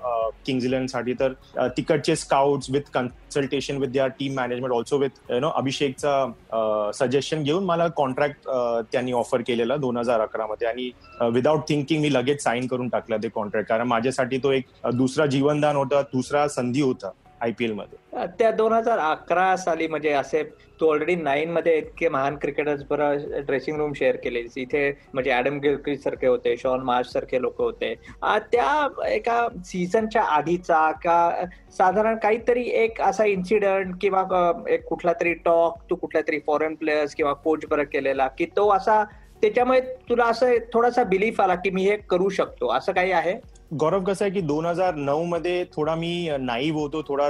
किंग्ज 0.45 0.65
इलेव्हनसाठी 0.65 1.13
तर 1.19 1.33
uh, 1.59 1.67
तिकडचे 1.77 2.15
scouts 2.15 2.69
with 2.71 2.89
consultation 2.93 3.77
with 3.77 3.87
their 3.87 4.07
team 4.19 4.35
management 4.35 4.73
also 4.73 4.97
with 4.97 5.31
you 5.31 5.39
know 5.39 5.49
अभिषेकचा 5.49 6.91
suggestion 6.95 7.43
घेऊन 7.43 7.65
मला 7.65 7.87
कॉन्ट्रॅक्ट 7.97 8.49
त्यांनी 8.91 9.11
ऑफर 9.13 9.41
केलेला 9.47 9.77
दोन 9.77 9.97
हजार 9.97 10.21
अकरा 10.21 10.47
मध्ये 10.47 10.67
आणि 10.67 10.89
विदाउट 11.33 11.67
थिंकिंग 11.69 12.01
मी 12.01 12.13
लगेच 12.13 12.43
साईन 12.43 12.67
करून 12.67 12.89
टाकला 12.89 13.17
ते 13.23 13.29
कॉन्ट्रॅक्ट 13.29 13.69
कारण 13.69 13.87
माझ्यासाठी 13.87 14.37
तो 14.43 14.51
एक 14.51 14.65
दुसरा 14.93 15.25
जीवनदान 15.25 15.75
होता 15.75 16.01
दुसरा 16.13 16.47
संधी 16.47 16.81
होता. 16.81 17.09
आयपीएलमध्ये? 17.41 18.25
त्या 18.39 18.49
दोन 18.51 18.73
हजार 18.73 18.99
अकरा 18.99 19.55
साली 19.57 19.87
म्हणजे 19.87 20.11
असे 20.13 20.43
तू 20.79 20.87
ऑलरेडी 20.89 21.15
नाईन 21.15 21.51
मध्ये 21.51 21.77
इतके 21.77 22.09
महान 22.09 22.35
क्रिकेटर्स 22.41 22.83
बरं 22.89 23.41
ड्रेसिंग 23.45 23.77
रूम 23.77 23.93
शेअर 23.93 24.15
केले. 24.23 24.43
इथे 24.57 24.89
म्हणजे 25.13 25.31
ऍडम 25.37 25.59
गिलक्रिज 25.59 26.03
सारखे 26.03 26.27
होते 26.27 26.55
शॉन 26.57 26.83
मार्च 26.83 27.11
सारखे 27.11 27.41
लोक 27.41 27.61
होते. 27.61 27.93
त्या 28.23 28.87
एका 29.07 29.47
सीझनच्या 29.65 30.23
आधीचा 30.35 30.89
का 31.03 31.45
साधारण 31.77 32.17
काहीतरी 32.23 32.63
एक 32.83 33.01
असा 33.01 33.25
इन्सिडंट 33.25 33.95
किंवा 34.01 34.51
एक 34.69 34.85
कुठला 34.87 35.13
तरी 35.19 35.33
टॉक 35.45 35.77
तू 35.89 35.95
कुठल्या 35.95 36.21
तरी 36.27 36.39
फॉरेन 36.47 36.75
प्लेयर्स 36.75 37.15
किंवा 37.15 37.33
कोच 37.33 37.65
बरं 37.69 37.83
केलेला 37.83 38.27
की 38.37 38.45
तो 38.57 38.69
असा 38.69 39.03
त्याच्यामुळे 39.41 39.79
तुला 40.09 40.25
असं 40.25 40.53
थोडासा 40.73 41.03
बिलीफ 41.03 41.39
आला 41.41 41.55
की 41.55 41.69
मी 41.69 41.83
हे 41.83 41.95
करू 42.09 42.29
शकतो. 42.29 42.67
असं 42.73 42.91
काही 42.93 43.11
आहे? 43.11 43.33
गौरव 43.71 44.03
कसं 44.03 44.25
आहे 44.25 44.33
की 44.33 44.41
दोन 44.41 44.65
हजार 44.65 44.95
नऊ 44.95 45.23
मध्ये 45.25 45.63
थोडा 45.75 45.95
मी 45.95 46.29
नाईव 46.39 46.77
होतो 46.77 47.01
थोडा 47.07 47.29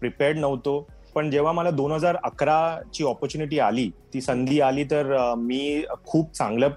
प्रिपेअर्ड 0.00 0.38
नव्हतो. 0.38 0.86
पण 1.14 1.30
जेव्हा 1.30 1.52
मला 1.52 1.70
दोन 1.70 1.92
हजार 1.92 2.16
अकराची 2.24 3.04
ऑपॉर्च्युनिटी 3.04 3.58
आली 3.58 3.88
ती 4.14 4.20
संधी 4.20 4.58
आली 4.60 4.82
तर 4.84 5.12
मी 5.38 5.82
खूप 6.06 6.32
चांगल्या 6.34 6.68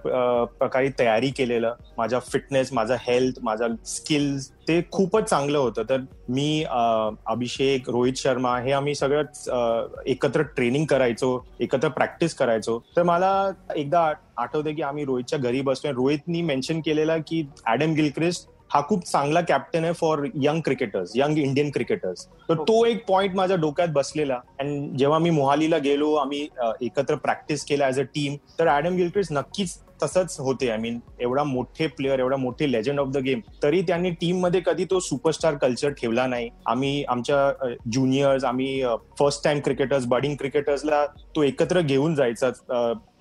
प्रकारे 0.60 0.90
तयारी 1.00 1.30
केलेलं. 1.38 1.74
माझा 1.98 2.20
फिटनेस 2.28 2.72
माझा 2.74 2.96
हेल्थ 3.08 3.40
माझा 3.44 3.68
स्किल्स 3.86 4.50
ते 4.68 4.80
खूपच 4.92 5.30
चांगलं 5.30 5.58
होतं. 5.58 5.84
तर 5.90 6.02
मी 6.30 6.64
अभिषेक 6.64 7.90
रोहित 7.90 8.18
शर्मा 8.18 8.58
हे 8.60 8.72
आम्ही 8.72 8.94
सगळं 8.96 10.04
एकत्र 10.08 10.42
ट्रेनिंग 10.56 10.86
करायचो 10.90 11.40
एकत्र 11.60 11.88
प्रॅक्टिस 11.90 12.36
करायचो. 12.36 12.80
तर 12.96 13.04
मला 13.04 13.52
एकदा 13.76 14.12
आठवतं 14.38 14.76
की 14.76 14.82
आम्ही 14.82 15.06
रोहितच्या 15.06 15.40
घरी 15.40 15.62
बसतोय. 15.62 15.92
रोहितनी 15.92 16.42
मेन्शन 16.42 16.80
केलेला 16.86 17.18
की 17.28 17.44
ऍडम 17.72 17.94
गिलक्रिस्ट 17.94 18.50
हा 18.72 18.82
खूप 18.88 19.04
चांगला 19.06 19.42
कॅप्टन 19.42 19.84
आहे 19.84 19.94
for 19.94 20.26
young 20.42 20.62
cricketers 20.66 21.12
young 21.16 21.38
Indian 21.38 21.70
cricketers 21.72 22.26
तर 22.50 22.62
तो 22.68 22.84
एक 22.86 23.06
पॉइंट 23.08 23.36
माझ्या 23.36 23.58
डोक्यात 23.58 23.90
बसलेला. 23.94 24.40
अँड 24.60 24.98
जेव्हा 24.98 25.20
मी 25.20 25.30
मोहालीला 25.30 25.78
गेलो 25.84 26.14
आम्ही 26.16 26.48
एकत्र 26.82 27.16
प्रॅक्टिस 27.16 27.64
केला 27.66 27.88
ऍज 27.88 28.00
अ 28.00 28.04
टीम 28.16 28.36
तर 28.60 28.76
ऍडम 28.78 28.96
गिलक्रिस्ट 28.96 29.34
नक्कीच 29.34 29.78
तसंच 30.04 30.36
होते. 30.40 30.70
आय 30.70 30.78
मीन 30.78 31.00
एवढा 31.20 31.44
मोठे 31.44 31.88
प्लेअर 31.88 32.20
एवढा 32.20 32.38
मोठे 32.38 32.72
लेजंड 32.72 33.00
ऑफ 33.00 33.08
द 33.14 33.18
गेम 33.26 33.40
तरी 33.64 33.82
त्यांनी 33.88 34.10
टीममध्ये 34.22 34.62
कधी 34.66 34.86
तो 34.92 35.00
सुपरस्टार 35.00 35.56
कल्चर 35.58 35.92
ठेवला 35.92 36.28
नाही. 36.28 36.50
आम्ही 36.68 37.04
आमच्या 37.10 37.76
ज्युनियर्स 37.92 38.44
आम्ही 38.46 38.82
फर्स्ट 39.20 39.44
टाइम 39.44 39.60
क्रिकेटर्स 39.66 40.06
बडिंग 40.08 40.36
क्रिकेटर्सला 40.36 41.06
तो 41.36 41.44
एकत्र 41.44 41.82
घेऊन 41.82 42.16
जायचा 42.16 42.50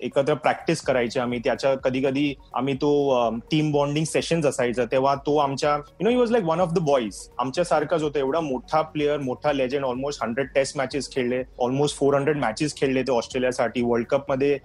एकत्र 0.01 0.33
प्रॅक्टिस 0.33 0.81
करायचे 0.81 1.19
आम्ही. 1.19 1.39
त्याच्या 1.43 1.73
कधी 1.75 2.01
कधी 2.01 2.33
आम्ही 2.55 2.73
तो 2.73 3.29
टीम 3.51 3.71
बॉन्डिंग 3.71 4.05
सेशन्स 4.05 4.45
असायचं. 4.45 4.85
तेव्हा 4.91 5.15
तो 5.25 5.35
आमच्या 5.37 5.75
you 5.75 6.03
know 6.03 6.09
he 6.09 6.15
was 6.15 6.31
like 6.31 6.43
one 6.45 6.59
of 6.59 6.73
the 6.73 6.79
boys 6.85 7.17
आमच्या 7.39 7.63
सारखाच 7.63 8.03
होतं. 8.03 8.19
एवढा 8.19 8.39
मोठा 8.39 8.81
प्लेअर 8.81 9.19
मोठा 9.19 9.53
legend 9.53 9.85
almost 9.85 10.23
hundred 10.23 10.47
test 10.55 10.77
matches 10.77 11.11
खेळले. 11.11 11.41
ऑलमोस्ट 11.59 11.97
फोर 11.97 12.15
हंड्रेड 12.15 12.37
मॅचेस 12.37 12.75
खेळले 12.77 13.01
ते 13.03 13.11
ऑस्ट्रेलियासाठी. 13.11 13.81
वर्ल्ड 13.81 14.07
कपमध्ये 14.07 14.57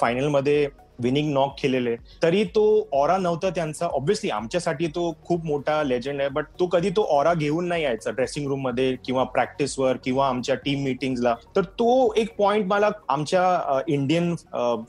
फायनलमध्ये 0.00 0.66
विनिंग 1.02 1.32
नॉक 1.32 1.54
केलेले. 1.62 1.94
तरी 2.22 2.42
तो 2.54 2.64
ऑरा 2.92 3.16
नव्हता 3.18 3.50
त्यांचा. 3.50 3.86
ऑब्व्हियसली 3.86 4.30
आमच्यासाठी 4.30 4.86
तो 4.94 5.12
खूप 5.24 5.44
मोठा 5.46 5.82
लेजंड 5.82 6.20
आहे 6.20 6.28
बट 6.30 6.46
तो 6.60 6.66
कधी 6.66 6.90
तो 6.96 7.02
ऑरा 7.10 7.34
घेऊन 7.34 7.68
नाही 7.68 7.82
यायचा 7.84 8.10
ड्रेसिंग 8.10 8.46
रूममध्ये 8.48 8.94
किंवा 9.04 9.24
प्रॅक्टिसवर 9.34 9.96
किंवा 10.04 10.28
आमच्या 10.28 10.54
टीम 10.54 10.82
मिटिंगला 10.84 11.34
तर 11.56 11.64
तो 11.78 12.12
एक 12.16 12.34
पॉइंट 12.36 12.66
मला 12.66 12.88
आमच्या 13.08 13.80
इंडियन 13.88 14.34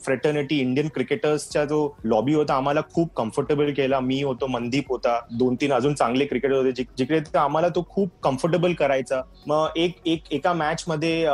फ्रेटर्निटी 0.04 0.58
इंडियन 0.60 0.88
क्रिकेटर्सचा 0.94 1.64
जो 1.64 1.88
लॉबी 2.04 2.34
होता 2.34 2.54
आम्हाला 2.54 2.80
खूप 2.94 3.14
कम्फर्टेबल 3.16 3.72
केला. 3.72 4.00
मी 4.00 4.22
होतो 4.22 4.46
मनदीप 4.46 4.88
होता 4.88 5.18
दोन 5.38 5.54
तीन 5.60 5.72
अजून 5.72 5.94
चांगले 5.94 6.24
क्रिकेटर 6.24 6.54
होते 6.54 6.82
जिकडे 6.98 7.20
आम्हाला 7.38 7.68
तो 7.68 7.84
खूप 7.90 8.10
कम्फर्टेबल 8.22 8.72
करायचा. 8.74 9.20
मग 9.46 9.76
एक 9.76 9.96
एक 10.06 10.32
एका 10.32 10.52
मॅच 10.52 10.84
मध्ये 10.88 11.26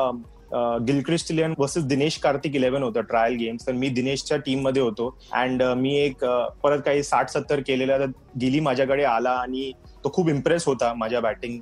Gilchrist 0.86 1.30
eleven 1.32 1.54
versus 1.58 1.84
Dinesh 1.84 2.16
Karthik 2.18 2.56
eleven 2.56 2.82
होतं 2.82 3.00
ट्रायल 3.08 3.36
गेम्स 3.38 3.66
तर 3.66 3.72
मी 3.72 3.88
दिनेशच्या 3.88 4.38
टीममध्ये 4.46 4.82
होतो. 4.82 5.08
अँड 5.32 5.62
मी 5.62 5.96
एक 5.98 6.24
परत 6.62 6.80
काही 6.84 7.02
साठ 7.02 7.30
सत्तर 7.30 7.60
केलेला 7.66 7.98
तर 7.98 8.10
गिली 8.40 8.60
माझ्याकडे 8.60 9.04
आला 9.04 9.30
आणि 9.30 9.72
तो 10.04 10.10
खूप 10.14 10.28
इम्प्रेस 10.28 10.66
होता 10.66 10.92
माझ्या 10.94 11.20
बॅटिंग 11.20 11.58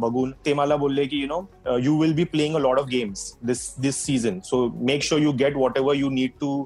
बघून. 0.00 0.30
ते 0.46 0.52
मला 0.54 0.76
बोलले 0.76 1.04
की 1.06 1.20
you 1.20 1.26
know 1.26 1.40
you 1.82 1.98
will 2.00 2.12
be 2.14 2.24
playing 2.24 2.56
a 2.56 2.58
lot 2.58 2.78
of 2.78 2.86
games 2.90 3.32
this 3.46 3.72
this 3.80 4.04
season 4.04 4.38
so 4.44 4.66
make 4.86 5.02
sure 5.02 5.22
you 5.22 5.32
get 5.38 5.56
whatever 5.78 5.96
you 5.96 6.08
need 6.10 6.30
to 6.40 6.62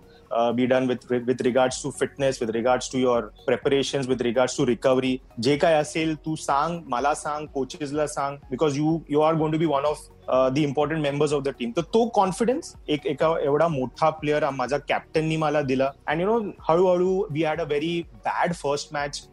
be 0.56 0.66
done 0.66 0.86
with 0.88 1.12
with 1.12 1.42
regards 1.42 1.82
to 1.82 1.90
fitness 1.98 2.38
with 2.42 2.50
regards 2.50 2.90
to 2.92 2.98
your 2.98 3.22
preparation 3.46 4.02
with 4.08 4.22
regards 4.22 4.56
to 4.58 4.66
recovery 4.66 5.16
जे 5.42 5.56
काय 5.56 5.74
असेल 5.74 6.14
तू 6.26 6.36
सांग 6.36 6.80
मला 6.90 7.14
सांग 7.14 7.46
कोचेसला 7.54 8.06
सांग 8.06 8.36
because 8.50 8.78
you 8.78 8.98
you 9.10 9.20
are 9.20 9.34
gonna 9.52 9.58
be 9.58 9.66
one 9.66 9.84
of 9.84 10.06
the 10.28 10.58
important 10.58 11.02
members 11.02 11.32
of 11.32 11.42
the 11.42 11.48
team 11.58 11.70
तर 11.76 11.82
तो 11.94 12.04
कॉन्फिडन्स 12.14 12.74
एक 12.88 13.06
एका 13.06 13.34
एवढा 13.42 13.68
मोठा 13.68 14.10
प्लेअर 14.10 14.48
माझा 14.50 14.78
कॅप्टननी 14.78 15.36
मला 15.36 15.62
दिला. 15.62 15.90
अँड 16.06 16.20
यु 16.20 16.26
नो 16.26 16.38
हळूहळू 16.68 17.22
we 17.30 17.44
had 17.44 17.60
a 17.60 17.64
very 17.64 18.00
bad 18.24 18.54
first 18.54 18.94
match 18.94 19.28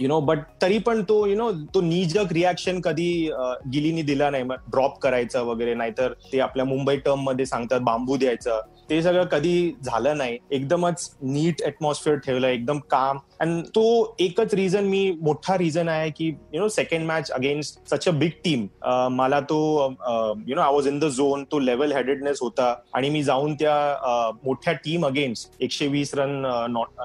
you 0.00 0.08
know 0.08 0.18
but 0.20 0.38
तरी 0.62 0.78
पण 0.78 1.02
तो 1.08 1.26
यु 1.26 1.36
नो 1.36 1.50
तो 1.74 1.80
निजक 1.80 2.32
रिॲक्शन 2.32 2.80
कधी 2.80 3.30
गिलीनी 3.72 4.02
दिला 4.02 4.28
नाही. 4.30 4.44
ड्रॉप 4.44 4.98
करायचं 5.02 5.44
वगैरे 5.44 5.74
नाहीतर 5.74 6.12
ते 6.32 6.40
आपल्या 6.40 6.64
मुंबई 6.64 6.96
टर्ममध्ये 6.96 7.46
सांगतात 7.46 7.80
बांबू 7.80 8.16
द्यायचं. 8.16 8.60
ते 8.90 9.00
सगळं 9.02 9.24
कधी 9.24 9.72
झालं 9.84 10.18
नाही. 10.18 10.38
एकदमच 10.50 11.10
नीट 11.22 11.62
ऍटमॉस्फिअर 11.66 12.16
ठेवलं 12.16 12.46
एकदम 12.46 12.78
काम. 12.90 13.18
अँड 13.40 13.64
तो 13.74 13.82
एकच 14.20 14.54
रिझन 14.54 14.84
मी 14.88 15.10
मोठा 15.22 15.54
रिझन 15.58 15.88
आहे 15.88 16.10
की 16.10 16.26
you 16.28 16.60
know 16.60 16.68
second 16.68 17.06
match 17.06 17.30
against 17.32 17.78
such 17.94 18.08
a 18.08 18.12
big 18.18 18.30
team 18.44 18.66
मला 19.12 19.40
तो 19.50 19.58
you 20.48 20.54
know 20.54 20.60
I 20.60 20.72
was 20.72 20.88
in 20.88 20.98
the 20.98 21.08
zone 21.08 21.44
तो 21.52 21.58
लेवल 21.58 21.92
हेडेडनेस 21.92 22.38
होता. 22.42 22.74
आणि 22.94 23.10
मी 23.10 23.22
जाऊन 23.22 23.54
त्या 23.60 23.74
मोठ्या 24.44 24.72
टीम 24.84 25.06
अगेन्स्ट 25.06 25.62
एकशे 25.62 25.86
वीस 25.88 26.14
रन 26.14 26.30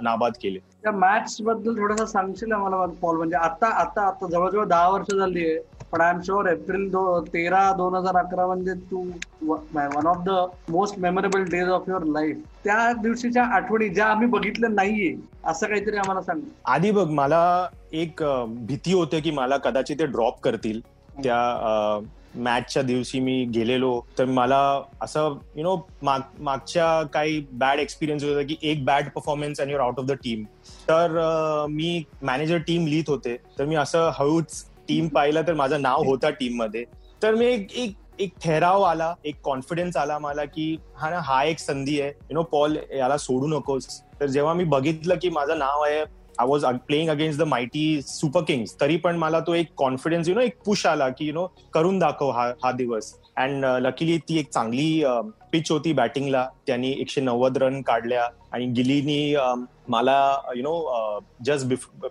नाबाद 0.04 0.34
केले. 0.42 0.60
त्या 0.84 0.92
मॅच 0.92 1.36
बद्दल 1.42 1.78
थोडंसं 1.78 2.06
सांगशील 2.06 2.54
मला 2.54 2.86
पॉल 3.02 3.18
म्हणजे 3.18 3.36
आता 3.38 3.68
आता 3.82 4.08
आता 4.08 4.28
जवळजवळ 4.32 4.66
दहा 4.68 4.90
वर्ष 4.90 5.12
झाली 5.12 5.46
आहे 5.46 5.58
पण 5.94 6.02
आय 6.02 6.10
एम 6.14 6.20
शुअर 6.26 6.48
एप्रिल 6.52 6.90
दो 6.92 7.20
तेरा 7.34 7.72
दोन 7.78 7.96
हजार 7.96 8.18
अकरा 8.18 8.46
म्हणजे 8.48 8.74
तू 8.92 9.02
one 9.48 10.08
of 10.08 10.24
the 10.26 10.30
most 10.72 11.00
memorable 11.00 11.44
days 11.52 11.70
of 11.70 11.90
your 11.90 12.04
life 12.12 12.38
त्या 12.64 12.92
दिवशीच्या 12.94 13.44
आठवणी 13.56 13.88
ज्या 13.90 14.06
आम्ही 14.06 14.28
बघितल्या 14.28 14.70
नाहीये 14.70 15.16
असं 15.46 15.68
काहीतरी 15.68 15.98
आम्हाला 15.98 16.22
सांग. 16.22 16.40
आधी 16.66 16.92
बघ 16.92 17.10
मला 17.10 17.68
एक 17.92 18.24
भीती 18.48 18.94
होते 18.94 19.20
की 19.20 19.32
मला 19.32 19.58
कदाचित 19.58 20.00
ते 20.00 20.06
ड्रॉप 20.06 20.40
करतील. 20.44 20.80
त्या 21.24 22.00
मॅचच्या 22.36 22.82
दिवशी 22.84 23.20
मी 23.20 23.44
गेलेलो. 23.54 24.00
तर 24.18 24.26
मला 24.26 24.60
असं 25.02 25.38
यु 25.56 25.64
नो 25.64 25.76
मागच्या 26.04 27.02
काही 27.14 27.40
बॅड 27.52 27.80
एक्सपिरियन्स 27.80 28.24
होता 28.24 28.42
की 28.42 28.56
एक 28.62 28.84
bad 28.86 29.10
performance 29.16 29.62
and 29.62 29.72
your 29.72 29.84
out 29.84 30.00
of 30.00 30.06
the 30.06 30.12
team 30.24 30.44
तर 30.90 31.66
मी 31.70 32.04
मॅनेजर 32.22 32.58
टीम 32.58 32.86
लिहित 32.88 33.10
होते. 33.10 33.36
तर 33.60 33.66
मी 33.66 33.76
असं 33.76 34.10
हळूच 34.14 34.64
टीम 34.88 35.08
पाहिलं 35.08 35.42
तर 35.48 35.54
माझं 35.54 35.82
नाव 35.82 36.04
होता 36.04 36.30
टीममध्ये. 36.30 36.84
तर 37.24 37.36
मी 37.36 37.46
एक 37.46 37.96
एक 38.20 38.24
एक 38.24 38.34
ठहराव 38.44 38.82
आला 38.82 39.14
एक 39.26 39.36
कॉन्फिडन्स 39.44 39.98
आला 39.98 40.18
मला 40.20 40.44
की 40.46 40.76
हा 40.98 41.10
ना 41.10 41.20
हा 41.24 41.44
एक 41.44 41.60
संधी 41.60 42.02
आहे. 42.02 42.10
यु 42.10 42.34
नो 42.34 42.44
पॉल 42.44 42.78
याला 42.94 43.18
सोडू 43.18 43.48
नकोस. 43.48 43.88
तर 44.20 44.26
जेव्हा 44.26 44.54
मी 44.54 44.64
बघितलं 44.64 45.16
की 45.22 45.30
माझं 45.30 45.60
नाव 45.60 45.84
आहे 45.84 46.00
I 46.40 46.46
was 46.48 46.66
playing 46.88 47.10
against 47.10 47.40
the 47.40 47.44
mighty 47.44 48.02
Super 48.02 48.42
Kings 48.42 48.76
तरी 48.82 48.98
पण 48.98 49.16
मला 49.16 49.40
तो 49.40 49.54
एक 49.54 49.68
कॉन्फिडन्स 49.78 50.30
यु 50.30 50.36
नो 50.36 50.42
एक 50.42 50.58
पुश 50.66 50.86
आला 50.86 51.10
की 51.10 51.28
यु 51.28 51.34
नो 51.34 51.48
करून 51.74 52.00
दाखव 52.00 52.32
हा 52.32 52.48
हा 52.64 52.72
दिवस. 52.72 53.14
अँड 53.38 53.66
लकीली 53.66 54.16
uh, 54.16 54.22
ती 54.30 54.40
एक 54.40 54.50
चांगली 54.50 55.04
um, 55.04 55.30
पिच 55.52 55.72
होती 55.72 55.94
बॅटिंगला 55.94 56.48
त्यांनी 56.68 56.92
एकशे 56.92 57.22
नव्वद 57.22 57.58
रन 57.58 57.82
काढल्या. 57.82 58.28
आणि 58.52 58.66
गिलीनी 58.66 59.36
um, 59.36 59.64
मला 59.88 60.42
you 60.56 60.64
know 60.64 61.20
just 61.46 61.68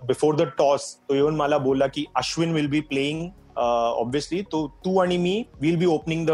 before 0.06 0.34
the 0.34 0.42
toss 0.58 0.94
तो 1.08 1.14
येऊन 1.14 1.36
मला 1.36 1.58
बोलला 1.58 1.86
की 1.86 2.04
Ashwin 2.16 2.52
will 2.52 2.66
be 2.66 2.80
playing 2.80 3.28
obviously 3.58 4.42
तो 4.42 4.66
तू 4.84 4.98
आणि 4.98 5.16
मी 5.16 5.44
will 5.60 5.76
be 5.76 5.86
opening 5.86 6.26
the 6.26 6.30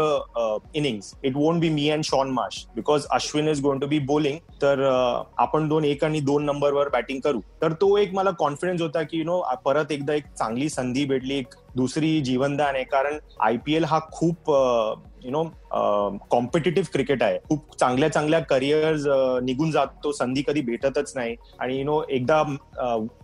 innings 0.75 1.13
it 1.23 1.35
won't 1.35 1.59
be 1.59 1.69
me 1.69 1.89
and 1.89 2.03
Shaun 2.03 2.31
Marsh 2.31 2.65
because 2.75 3.05
Ashwin 3.11 3.49
is 3.49 3.61
going 3.61 3.81
to 3.81 3.87
be 3.87 3.99
bowling 3.99 4.37
तर 4.61 4.79
uh, 4.79 5.33
आपण 5.37 5.67
दोन 5.67 5.85
एक 5.85 6.03
आणि 6.03 6.19
दोन 6.19 6.43
नंबरवर 6.43 6.89
बॅटिंग 6.89 7.19
करू. 7.19 7.39
तर 7.61 7.73
तो 7.73 7.97
एक 7.97 8.13
मला 8.13 8.31
कॉन्फिडन्स 8.31 8.81
होता 8.81 9.01
की 9.01 9.17
यु 9.17 9.23
नो 9.23 9.41
परत 9.65 9.91
एकदा 9.91 10.13
एक 10.13 10.23
चांगली 10.39 10.69
संधी 10.69 11.05
भेटली 11.05 11.37
एक 11.37 11.47
दुसरी 11.75 12.19
जीवनदान 12.21 12.75
आहे. 12.75 12.83
कारण 12.83 13.17
आयपीएल 13.41 13.85
हा 13.85 13.99
खूप 14.11 14.51
यु 15.25 15.31
नो 15.31 15.43
कॉम्पिटेटिव्ह 16.31 16.87
क्रिकेट 16.93 17.23
आहे. 17.23 17.37
खूप 17.49 17.75
चांगल्या 17.79 18.09
चांगल्या 18.09 18.39
करिअर 18.39 18.95
निघून 19.43 19.71
जातो 19.71 20.11
संधी 20.11 20.41
कधी 20.47 20.61
भेटतच 20.61 21.11
नाही. 21.15 21.35
आणि 21.59 21.77
यु 21.77 21.85
नो 21.85 22.01
एकदा 22.09 22.41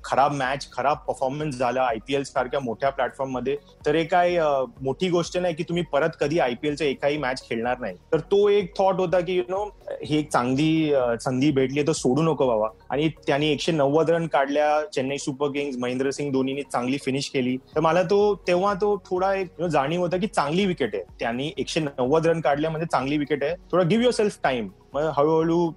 खराब 0.05 0.33
मॅच 0.35 0.67
खराब 0.71 0.97
परफॉर्मन्स 1.07 1.57
झाला 1.57 1.81
आयपीएल 1.81 2.23
सारख्या 2.23 2.59
मोठ्या 2.59 2.89
प्लॅटफॉर्ममध्ये 2.89 3.55
तर 3.85 3.95
हे 3.95 4.03
काय 4.03 4.39
मोठी 4.81 5.09
गोष्ट 5.09 5.37
नाही 5.37 5.55
की 5.55 5.63
तुम्ही 5.69 5.83
परत 5.91 6.17
कधी 6.19 6.39
आयपीएलच्या 6.39 6.87
एकाही 6.87 7.17
मॅच 7.17 7.43
खेळणार 7.49 7.79
नाही. 7.79 7.95
तर 8.13 8.19
तो 8.31 8.47
एक 8.49 8.73
थॉट 8.77 8.99
होता 8.99 9.19
की 9.19 9.35
यु 9.37 9.43
नो 9.49 9.63
ही 10.03 10.17
एक 10.17 10.31
चांगली 10.31 10.91
संधी 11.21 11.51
भेटली 11.51 11.83
तर 11.87 11.91
सोडू 11.91 12.21
नको 12.21 12.47
बाबा. 12.47 12.67
आणि 12.89 13.09
त्यांनी 13.27 13.51
एकशे 13.51 13.71
नव्वद 13.71 14.09
रन 14.09 14.27
काढल्या. 14.27 14.81
चेन्नई 14.95 15.17
सुपर 15.17 15.51
किंग्स 15.51 15.77
महेंद्र 15.81 16.11
सिंग 16.11 16.31
धोनीने 16.33 16.61
चांगली 16.71 16.97
फिनिश 17.05 17.29
केली. 17.29 17.55
तर 17.75 17.79
मला 17.79 18.03
तो 18.03 18.33
तेव्हा 18.47 18.73
तो 18.81 18.95
थोडा 19.05 19.33
एक 19.35 19.61
जाणीव 19.63 20.01
होता 20.01 20.17
की 20.17 20.27
चांगली 20.27 20.65
विकेट 20.65 20.95
आहे. 20.95 21.03
त्यांनी 21.19 21.51
एकशे 21.57 21.79
नव्वद 21.79 22.27
रन 22.27 22.41
काढले 22.41 22.67
म्हणजे 22.67 22.87
चांगली 22.91 23.17
विकेट 23.17 23.43
आहे. 23.43 23.55
थोडा 23.71 23.83
गिव्ह 23.83 24.03
युअर 24.03 24.13
सेल्फ 24.13 24.37
टाइम 24.43 24.69
मग 24.93 25.09
हळूहळू 25.17 25.69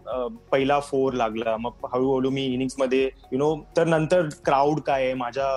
पहिला 0.52 0.78
फोर 0.80 1.12
लागला. 1.12 1.56
मग 1.56 1.86
हळूहळू 1.92 2.30
मी 2.30 2.44
इनिंग्समध्ये 2.44 3.04
यु 3.32 3.38
नो 3.38 3.54
तर 3.76 3.84
नंतर 3.86 4.28
क्राऊड 4.44 4.80
काय 4.80 5.04
आहे? 5.04 5.14
माझ्या 5.14 5.48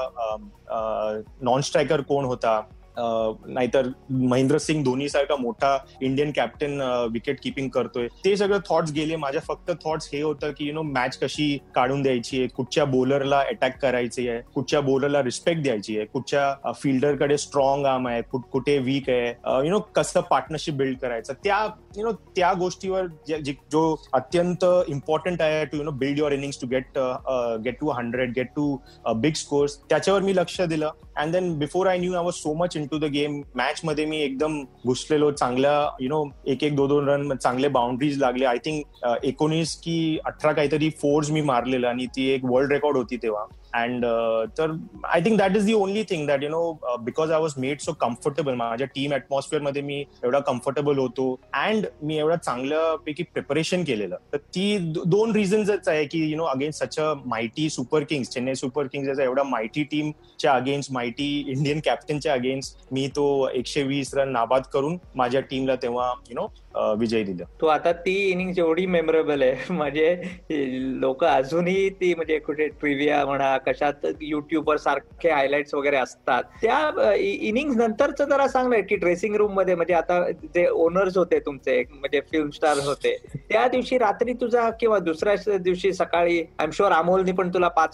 नॉन 1.42 1.62
स्ट्रायकर 1.62 2.02
कोण 2.02 2.26
होता? 2.26 2.62
नाहीतर 2.98 3.88
महेंद्र 4.10 4.58
सिंग 4.58 4.84
धोनी 4.84 5.10
सारखा 5.10 5.36
मोठा 5.40 5.78
इंडियन 6.02 6.32
कॅप्टन 6.36 6.82
विकेट 7.14 7.40
किपिंग 7.44 7.70
करतोय. 7.70 8.08
ते 8.26 8.36
सगळं 8.38 8.60
थॉट्स 8.70 8.92
गेले. 8.94 9.16
माझ्या 9.16 9.42
फक्त 9.48 9.72
थॉट्स 9.84 10.10
हे 10.14 10.22
होतं 10.22 10.52
की 10.58 10.68
यु 10.68 10.74
नो 10.74 10.82
मॅच 10.84 11.18
कशी 11.18 11.58
काढून 11.76 12.02
द्यायची 12.02 12.40
आहे? 12.40 12.48
कुठच्या 12.56 12.86
बॉलरला 12.86 13.40
अटॅक 13.40 13.78
करायची 13.82 14.28
आहे? 14.30 14.42
कुठच्या 14.56 14.82
बॉलरला 14.82 15.24
रिस्पेक्ट 15.24 15.62
द्यायची 15.64 15.98
आहे? 15.98 16.06
कुठच्या 16.06 16.72
फिल्डरकडे 16.82 17.38
स्ट्रॉंग 17.38 17.86
आर्म 17.86 18.08
आहे? 18.08 18.22
कुठे 18.32 18.78
वीक 18.80 19.10
आहे? 19.10 19.30
यु 19.66 19.72
नो 19.72 19.80
कसं 19.96 20.22
पार्टनरशिप 20.30 20.74
बिल्ड 20.76 20.98
करायचं? 21.00 21.34
त्या 21.44 21.58
यु 21.98 22.04
नो 22.06 22.12
त्या 22.36 22.52
गोष्टीवर 22.60 23.06
जो 23.72 23.82
अत्यंत 24.14 24.66
इम्पॉर्टंट 24.88 25.42
आहे 25.42 25.64
to 25.66 25.78
you 25.78 25.84
know 25.84 25.92
build 26.00 26.20
your 26.20 26.32
innings 26.32 26.62
to 26.62 26.68
get 26.68 26.98
get 27.64 27.80
two 27.80 27.90
hundred 27.92 28.34
get 28.36 28.48
to 28.56 28.76
big 29.16 29.34
scores 29.36 29.78
त्याच्यावर 29.80 30.22
मी 30.22 30.36
लक्ष 30.36 30.62
दिलं. 30.62 30.90
And 31.18 31.32
then 31.32 31.54
before 31.60 31.88
I 31.88 31.98
knew 31.98 32.14
I 32.14 32.24
was 32.24 32.34
so 32.34 32.54
much 32.56 32.76
in 32.78 32.86
to 32.92 32.98
the 32.98 33.06
game 33.14 33.42
match 33.56 33.82
मध्ये 33.84 34.06
मी 34.06 34.22
एकदम 34.22 34.62
घुसलेलो 34.86 35.32
चांगल्या 35.32 35.96
यु 36.02 36.10
नो 36.10 36.24
एक 36.48 36.64
एक 36.64 36.76
दोन 36.76 36.88
दोन 36.88 37.10
रन 37.10 37.36
चांगले 37.36 37.68
बाउंड्रीज 37.68 38.18
लागले. 38.18 38.46
आय 38.46 38.58
थिंक 38.58 39.06
एकोणीस 39.24 39.76
की 39.76 40.18
अठरा 40.26 40.52
काहीतरी 40.52 40.90
फोर्स 41.02 41.32
मी 41.32 41.42
मारलेलं 41.42 41.88
आणि 41.88 42.06
ती 42.06 42.28
एक 42.30 42.46
वर्ल्ड 42.46 42.72
रेकॉर्ड 42.72 42.98
होती 42.98 43.18
तेव्हा. 43.18 43.46
अँड 43.78 44.06
uh, 44.06 44.58
तर 44.58 44.72
I 45.06 45.22
think 45.22 45.38
that 45.40 45.56
is 45.58 45.66
the 45.66 45.74
only 45.74 46.04
thing 46.10 46.28
that 46.28 46.44
you 46.44 46.50
know 46.50 46.98
because 47.02 47.32
I 47.32 47.40
was 47.40 47.54
made 47.58 47.80
so 47.80 47.94
comfortable 48.02 48.54
माझ्या 48.56 48.88
टीम 48.96 49.14
अॅटमॉस्फिअरमध्ये 49.14 49.82
मी 49.82 50.04
एवढा 50.24 50.40
कम्फर्टेबल 50.48 50.98
होतो. 50.98 51.34
अँड 51.54 51.86
मी 52.04 52.18
एवढा 52.18 52.36
चांगल्यापैकी 52.36 53.24
प्रिपरेशन 53.24 53.84
केलेलं. 53.84 54.16
तर 54.34 54.38
ती 54.38 54.78
दोन 55.06 55.32
रिझन्सच 55.36 55.88
आहे 55.88 56.06
की 56.06 56.20
you 56.30 56.38
know 56.38 56.44
against 56.46 56.84
such 56.84 57.00
a 57.00 57.14
mighty 57.26 57.70
super 57.70 58.04
kings 58.10 58.30
Chennai 58.30 58.56
super 58.56 58.88
kings 58.88 59.20
एवढा 59.20 59.44
मायटी 59.44 59.84
टीमच्या 59.92 60.54
अगेन्स्ट 60.54 60.92
मायटी 60.92 61.28
इंडियन 61.48 61.80
कॅप्टनच्या 61.86 62.34
अगेन्स्ट 62.34 62.94
मी 62.94 63.08
तो 63.16 63.28
एकशे 63.54 63.84
वीस 63.84 64.14
रन 64.16 64.32
नाबाद 64.32 64.64
करून 64.74 64.98
माझ्या 65.16 65.42
टीमला 65.42 65.76
तेव्हा 65.76 66.12
यु 66.30 66.36
नो 66.36 66.48
विजय 67.00 67.24
दिलं. 67.24 67.44
तो 67.62 67.68
आता 67.68 67.92
ती 68.06 68.16
इनिंग 68.32 68.58
एवढी 68.60 68.86
मेमोरेबल 68.86 69.42
आहे. 69.44 69.74
म्हणजे 69.74 71.00
लोक 71.02 71.24
अजूनही 71.24 71.90
ती 72.02 72.14
म्हणजे 72.14 72.38
कुठे 72.40 72.68
ट्रिव्हिया 72.80 73.26
म्हणा 73.26 73.56
कशात 73.58 74.06
युट्यूबवर 74.22 74.78
सारखे 74.78 75.30
हायलाइट्स 75.30 75.74
वगैरे 75.74 75.98
असतात. 75.98 76.44
त्या 76.62 77.14
इनिंग 77.16 77.74
नंतरच 77.78 78.22
जरा 78.22 78.48
सांगलंय 78.48 78.82
की 78.82 78.96
ड्रेसिंग 78.96 79.36
रूममध्ये 79.36 79.76
म्हणजे 79.76 79.94
आता 79.94 80.20
जे 80.32 80.68
ओनर्स 80.68 81.18
होते 81.18 81.40
तुमचे 81.40 81.82
म्हणजे 81.90 82.22
फिल्म 82.32 82.50
स्टार 82.50 82.78
होते 82.86 83.16
त्या 83.50 83.68
दिवशी 83.68 83.98
रात्री 83.98 84.34
तुझा 84.42 84.70
किंवा 84.80 85.00
दुसऱ्या 85.00 85.58
दिवशी 85.58 85.94
सकाळी 85.94 86.40
आय 86.40 86.64
एम 86.64 86.72
शुअर 86.74 86.92
अमोलनी 86.92 87.32
पण 87.32 87.50
तुला 87.54 87.68
पाच 87.68 87.94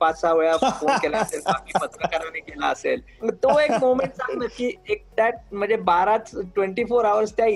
पाच 0.00 0.20
सहा 0.20 0.32
वेळा 0.34 0.56
फोन 0.56 0.96
केला 1.02 1.18
असेल 1.18 1.40
बाकी 1.46 1.78
पत्रकारांनी 1.80 2.40
केला 2.40 2.66
असेल. 2.66 3.00
तो 3.32 3.58
एक 3.60 3.72
मोमेंट 3.80 4.12
सांग 4.14 4.42
की 4.56 4.70
एक 4.88 5.02
दॅट 5.16 5.34
म्हणजे 5.52 5.76
बाराच 5.76 6.30
ट्वेंटी 6.54 6.84
फोर 6.84 7.04
आवर्स 7.04 7.36
त्या 7.36 7.46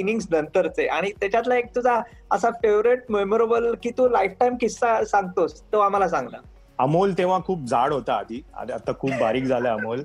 इनिंग्स 0.65 0.81
नंतरचे 0.81 0.87
आणि 0.87 1.11
त्याच्यातला 1.11 1.57
एक 1.57 1.75
तुझा 1.75 2.01
असा 2.33 2.51
फेवरेट 2.51 3.05
मेमोरेबल 3.11 3.75
की 3.83 3.91
तू 3.91 4.09
लाईफ 4.09 4.33
टाइम 4.41 4.57
किस्सा 4.61 5.05
सांगतोस 5.05 5.63
तो 5.73 5.79
आम्हाला 5.79 6.09
सांग 6.09 6.29
ना. 6.33 6.39
अमोल 6.79 7.13
तेव्हा 7.13 7.39
खूप 7.47 7.65
जाड 7.69 7.93
होता 7.93 8.15
आधी 8.15 8.43
आता 8.59 8.93
खूप 8.93 9.11
बारीक 9.21 9.45
झालाय 9.45 9.73
अमोल. 9.73 10.03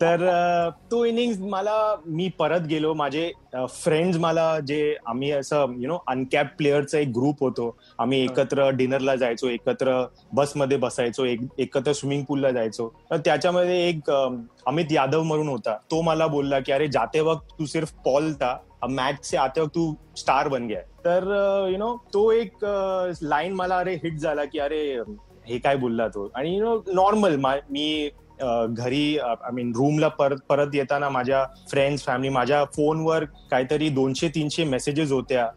तर 0.00 0.70
तो 0.90 1.04
इनिंग 1.04 1.48
मला 1.50 1.94
मी 2.06 2.28
परत 2.38 2.60
गेलो. 2.60 2.94
माझे 2.94 3.32
फ्रेंड्स 3.54 4.18
मला 4.18 4.60
जे 4.66 4.96
आम्ही 5.06 5.30
असं 5.30 5.74
यु 5.78 5.88
नो 5.88 5.98
अनकॅप 6.08 6.46
प्लेअरचा 6.58 6.98
एक 6.98 7.08
ग्रुप 7.08 7.42
होतो. 7.42 7.76
आम्ही 7.98 8.22
एकत्र 8.24 8.68
डिनरला 8.70 9.16
जायचो 9.16 9.48
एकत्र 9.48 10.04
बसमध्ये 10.34 10.76
बसायचो 10.76 11.24
एकत्र 11.24 11.92
स्विमिंग 11.92 12.24
पूलला 12.24 12.50
जायचो. 12.50 12.88
तर 13.10 13.16
त्याच्यामध्ये 13.16 13.88
एक 13.88 14.10
अमित 14.10 14.92
यादव 14.92 15.22
म्हणून 15.22 15.48
होता. 15.48 15.76
तो 15.90 16.02
मला 16.02 16.26
बोलला 16.26 16.60
की 16.60 16.72
अरे 16.72 16.88
जाते 16.88 17.20
वक्त 17.20 17.58
तू 17.58 17.66
सिर्फ 17.66 17.92
पॉल 18.04 18.32
था 18.32 18.56
मॅच 18.86 19.24
से 19.24 19.36
आते 19.36 19.60
वक्त 19.60 19.74
तू 19.74 19.92
स्टार 20.16 20.48
बन 20.48 20.66
गया 20.66 20.80
तर 21.04 21.24
यु 21.70 21.78
नो 21.78 21.94
तो 22.14 22.30
एक 22.32 22.64
लाईन 23.22 23.52
मला 23.52 23.78
अरे 23.78 23.94
हिट 24.04 24.18
झाला 24.18 24.44
की 24.44 24.58
अरे 24.58 24.80
हे 25.46 25.58
काय 25.58 25.76
बोलला 25.76 26.08
तो? 26.08 26.30
आणि 26.34 26.56
यु 26.56 26.64
नो 26.64 26.76
नॉर्मल 26.94 27.36
मी 27.70 28.10
घरी 28.40 29.18
आय 29.18 29.50
मीन 29.52 29.72
रूमला 29.76 30.08
परत 30.08 30.40
परत 30.48 30.74
येताना 30.74 31.08
माझ्या 31.08 31.44
फ्रेंड्स 31.70 32.04
फॅमिली 32.04 32.28
माझ्या 32.28 32.64
फोनवर 32.76 33.24
काहीतरी 33.50 33.88
दोनशे 33.88 34.28
तीनशे 34.28 34.64
मेसेजेस 34.64 35.12
होत्या. 35.12 35.48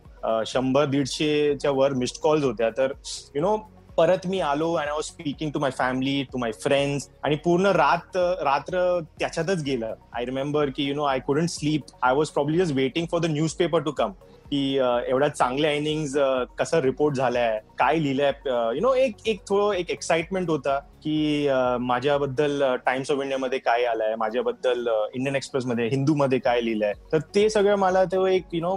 शंभर 0.48 0.86
दीडशेच्या 0.86 1.72
वर 1.72 1.94
मिस्ड 1.94 2.22
कॉल्स 2.24 2.44
होत्या. 2.44 2.70
तर 2.70 2.92
यु 3.36 3.42
नो 3.42 3.56
परत 4.02 4.26
मी 4.28 4.40
आलो 4.40 4.72
and 4.74 4.88
I 4.90 4.94
was 4.94 5.06
speaking 5.06 5.52
to 5.54 5.60
my 5.60 5.72
family 5.78 6.24
to 6.32 6.38
my 6.40 6.52
friends 6.62 7.08
आणि 7.24 7.36
पूर्ण 7.44 7.72
रात 7.76 8.18
रात्र 8.18 8.80
त्याच्यातच 9.20 9.62
गेलं. 9.64 9.94
आय 10.14 10.26
रिमेंबर 10.26 10.70
की 10.76 10.84
you 10.84 10.96
know 10.96 11.04
I 11.06 11.20
couldn't 11.28 11.50
sleep 11.50 11.92
I 12.02 12.14
was 12.16 12.30
probably 12.30 12.58
just 12.58 12.74
waiting 12.76 13.08
for 13.12 13.20
the 13.22 13.26
newspaper 13.56 13.82
to 13.84 13.92
come 14.00 14.12
की 14.52 14.64
एवढ्या 14.78 15.28
चांगल्या 15.30 15.72
इनिंग्स 15.72 16.16
कसं 16.60 16.80
रिपोर्ट 16.82 17.16
झालाय 17.16 17.60
काय 17.80 18.00
लिहिलंय 18.00 18.32
यु 18.48 18.82
नो 18.82 18.94
एक 18.94 19.28
एक 19.28 19.42
थोडं 19.50 19.74
एक 19.74 19.92
एक्साइटमेंट 19.92 20.50
होता. 20.50 20.80
की 21.04 21.48
माझ्याबद्दल 21.82 22.64
टाइम्स 22.86 23.12
ऑफ 23.12 23.22
इंडियामध्ये 23.22 23.60
काय 23.60 23.86
आलंय 23.86 24.16
माझ्याबद्दल 24.20 24.88
इंडियन 25.14 25.36
एक्सप्रेस 25.36 25.66
मध्ये 25.66 25.88
हिंदू 25.92 26.16
मध्ये 26.16 26.40
काय 26.40 26.62
लिहिलंय. 26.62 26.94
तर 27.12 27.20
ते 27.36 27.50
सगळं 27.50 27.76
मला 27.76 28.04
तेव्हा 28.12 28.32
एक 28.32 28.54
यु 28.54 28.62
नो 28.62 28.76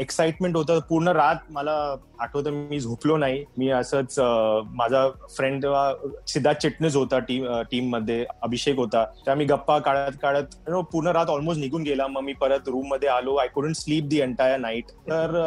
एक्साइटमेंट 0.00 0.56
होतं. 0.56 0.80
पूर्ण 0.88 1.08
रात 1.08 1.52
मला 1.52 1.74
आठवतं 2.20 2.50
मी 2.50 2.78
झोपलो 2.80 3.16
नाही. 3.16 3.44
मी 3.58 3.68
असंच 3.70 4.18
माझा 4.18 5.08
फ्रेंड 5.36 5.62
तेव्हा 5.62 5.92
सिद्धार्थ 6.28 6.60
चिटणीस 6.62 6.96
होता 6.96 7.18
टीम 7.18 7.46
टीममध्ये 7.70 8.24
अभिषेक 8.42 8.76
होता. 8.76 9.04
त्या 9.24 9.34
मी 9.34 9.44
गप्पा 9.44 9.78
काढत 9.78 10.16
काढत 10.22 10.54
नो 10.68 10.82
पूर्ण 10.92 11.08
रात 11.08 11.30
ऑलमोस्ट 11.30 11.60
निघून 11.60 11.82
गेला. 11.82 12.06
मग 12.06 12.22
मी 12.22 12.32
परत 12.40 12.68
रूममध्ये 12.68 13.08
आलो. 13.08 13.34
I 13.36 13.48
couldn't 13.54 13.76
sleep 13.76 14.04
the 14.08 14.20
entire 14.20 14.58
night 14.58 14.90
तर 15.10 15.38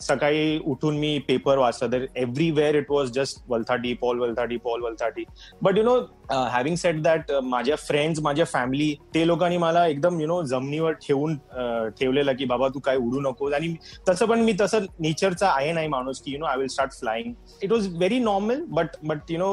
सकाळी 0.00 0.58
उठून 0.66 0.98
मी 0.98 1.18
पेपर 1.28 1.58
वाचला. 1.58 1.88
तर 1.92 2.04
everywhere 2.16 2.74
it 2.74 2.90
was 2.90 3.10
just 3.14 3.42
Valthaty 3.48 3.94
Paul 3.94 4.18
Valthaty 4.20 4.56
Paul 4.64 4.82
Valthaty 4.82 5.24
but 5.62 5.78
you 5.78 5.84
know 5.84 5.94
having 6.30 6.76
set 6.76 7.00
that 7.02 7.30
माझ्या 7.44 7.76
फ्रेंड्स 7.78 8.20
माझ्या 8.22 8.44
फॅमिली 8.44 8.94
ते 9.14 9.26
लोकांनी 9.26 9.56
मला 9.56 9.86
एकदम 9.86 10.20
यु 10.20 10.26
नो 10.26 10.42
जमिनीवर 10.42 10.92
ठेवून 11.02 11.34
uh, 11.34 11.88
ठेवलेलं 11.98 12.32
की 12.36 12.44
बाबा 12.44 12.68
तू 12.68 12.80
काय 12.84 12.96
उडू 12.96 13.20
नकोस. 13.20 13.52
आणि 13.54 13.74
तसं 14.08 14.26
पण 14.26 14.40
मी 14.44 14.52
तसं 14.60 14.84
नेचरचा 15.00 15.48
आहे 15.48 15.72
नाही 15.72 15.88
माणूस 15.88 16.20
की 16.22 16.32
you 16.32 16.38
know 16.38 16.46
I 16.46 16.56
will 16.58 16.68
start 16.68 16.92
flying 16.92 17.32
it 17.62 17.72
was 17.72 17.86
very 17.96 18.18
normal 18.18 18.64
but 18.68 18.96
but 19.04 19.30
you 19.30 19.38
know 19.38 19.52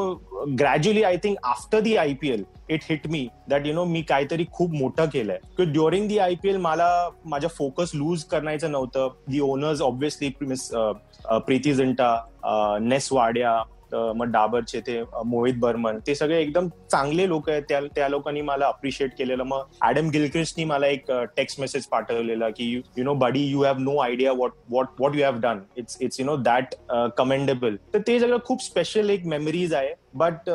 gradually 0.59 1.03
I 1.03 1.17
think 1.23 1.37
after 1.43 1.79
the 1.79 1.95
I 1.97 2.13
P 2.21 2.29
L 2.29 2.43
it 2.69 2.83
hit 2.89 3.07
me 3.11 3.27
that 3.49 3.67
you 3.67 3.73
know 3.73 3.83
मी 3.85 4.01
काहीतरी 4.01 4.45
खूप 4.51 4.73
मोठं 4.73 5.05
केलंय. 5.13 5.39
की 5.57 5.65
during 5.65 6.07
the 6.07 6.17
I 6.17 6.35
P 6.43 6.49
L 6.49 6.57
मला 6.57 6.89
माझा 7.25 7.47
focus 7.57 7.91
lose 7.95 8.23
करायचं 8.31 8.71
नव्हतं. 8.71 9.09
The 9.29 9.39
owners 9.39 9.81
obviously 9.81 10.31
miss 10.41 10.69
Preity 11.45 11.73
Zinta 11.73 12.15
Ness 12.81 13.11
Wadia 13.13 13.61
मग 13.93 14.31
डाबरचे 14.31 14.79
ते 14.87 15.01
मोहित 15.25 15.55
बर्मन 15.59 15.97
ते 16.07 16.15
सगळे 16.15 16.41
एकदम 16.41 16.67
चांगले 16.91 17.27
लोक 17.29 17.49
आहेत. 17.49 17.63
त्या 17.69 17.79
त्या 17.95 18.07
लोकांनी 18.09 18.41
मला 18.41 18.67
अप्रिशिएट 18.67 19.11
केलेलं. 19.17 19.43
मग 19.43 19.87
ऍडम 19.89 20.09
गिलक्रिस्टनी 20.09 20.63
मला 20.65 20.87
एक 20.87 21.11
टेक्स्ट 21.37 21.59
मेसेज 21.59 21.85
पाठवलेला 21.91 22.49
की 22.49 22.69
you 22.97 23.03
know 23.03 23.13
buddy 23.15 23.45
you 23.47 23.63
have 23.63 23.79
no 23.79 23.97
idea 24.01 24.31
what 24.37 24.51
what 24.71 24.87
what 24.99 25.15
you 25.15 25.23
have 25.23 25.39
done 25.41 25.59
it's 25.77 25.97
it's 26.01 26.19
you 26.19 26.25
know 26.25 26.35
that 26.43 26.75
commendable 27.17 27.75
तर 27.93 27.99
ते 28.07 28.19
सगळं 28.19 28.37
खूप 28.45 28.63
स्पेशल 28.63 29.09
एक 29.09 29.25
मेमरीज 29.25 29.73
आहे. 29.73 29.93
But 30.15 30.49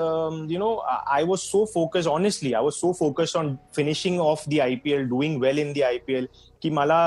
you 0.50 0.58
know 0.58 0.74
I 1.12 1.24
was 1.24 1.38
so 1.38 1.64
focus 1.74 2.06
honestly 2.06 2.52
I 2.52 2.62
was 2.62 2.72
so 2.72 2.92
focus 2.98 3.36
on 3.36 3.54
finishing 3.76 4.20
off 4.20 4.44
the 4.48 4.58
I 4.58 4.74
P 4.84 4.92
L 4.92 5.08
doing 5.08 5.40
well 5.42 5.58
in 5.58 5.72
the 5.72 5.82
I 5.82 5.98
P 6.06 6.14
L 6.14 6.26
की 6.62 6.70
मला 6.70 7.00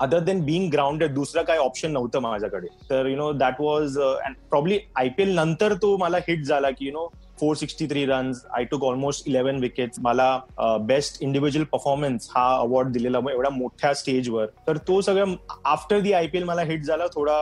other 0.00 0.18
than 0.24 0.40
Bing 0.44 0.70
grounded 0.72 1.14
दुसरं 1.14 1.42
काय 1.42 1.58
option 1.58 1.92
नव्हतं 1.92 2.20
माझ्याकडे. 2.20 2.66
तर 2.90 3.06
you 3.06 3.16
know 3.16 3.32
that 3.32 3.60
was 3.60 3.98
and 3.98 4.34
probably 4.50 4.78
IPL 4.96 5.34
नंतर 5.34 5.74
तो 5.82 5.96
मला 5.96 6.18
हिट 6.28 6.44
झाला 6.44 6.70
की 6.70 6.86
you 6.86 6.92
know 6.92 7.06
four 7.40 7.56
sixty 7.56 7.86
three 7.86 8.04
runs 8.06 8.44
I 8.56 8.64
took 8.64 8.82
almost 8.84 9.28
eleven 9.28 9.58
wickets 9.60 9.98
मला 10.00 10.38
बेस्ट 10.80 11.22
इंडिव्हिज्युअल 11.22 11.64
परफॉर्मन्स 11.72 12.28
हा 12.34 12.44
अवॉर्ड 12.56 12.88
दिलेला 12.88 13.18
एवढ्या 13.32 13.50
मोठ्या 13.50 13.94
स्टेजवर 13.94 14.46
तर 14.66 14.76
तो 14.88 15.00
सगळं 15.00 15.34
आफ्टर 15.64 16.00
दी 16.00 16.12
आयपीएल 16.12 16.44
मला 16.44 16.62
हिट 16.62 16.84
झाला 16.84 17.06
थोडा 17.06 17.38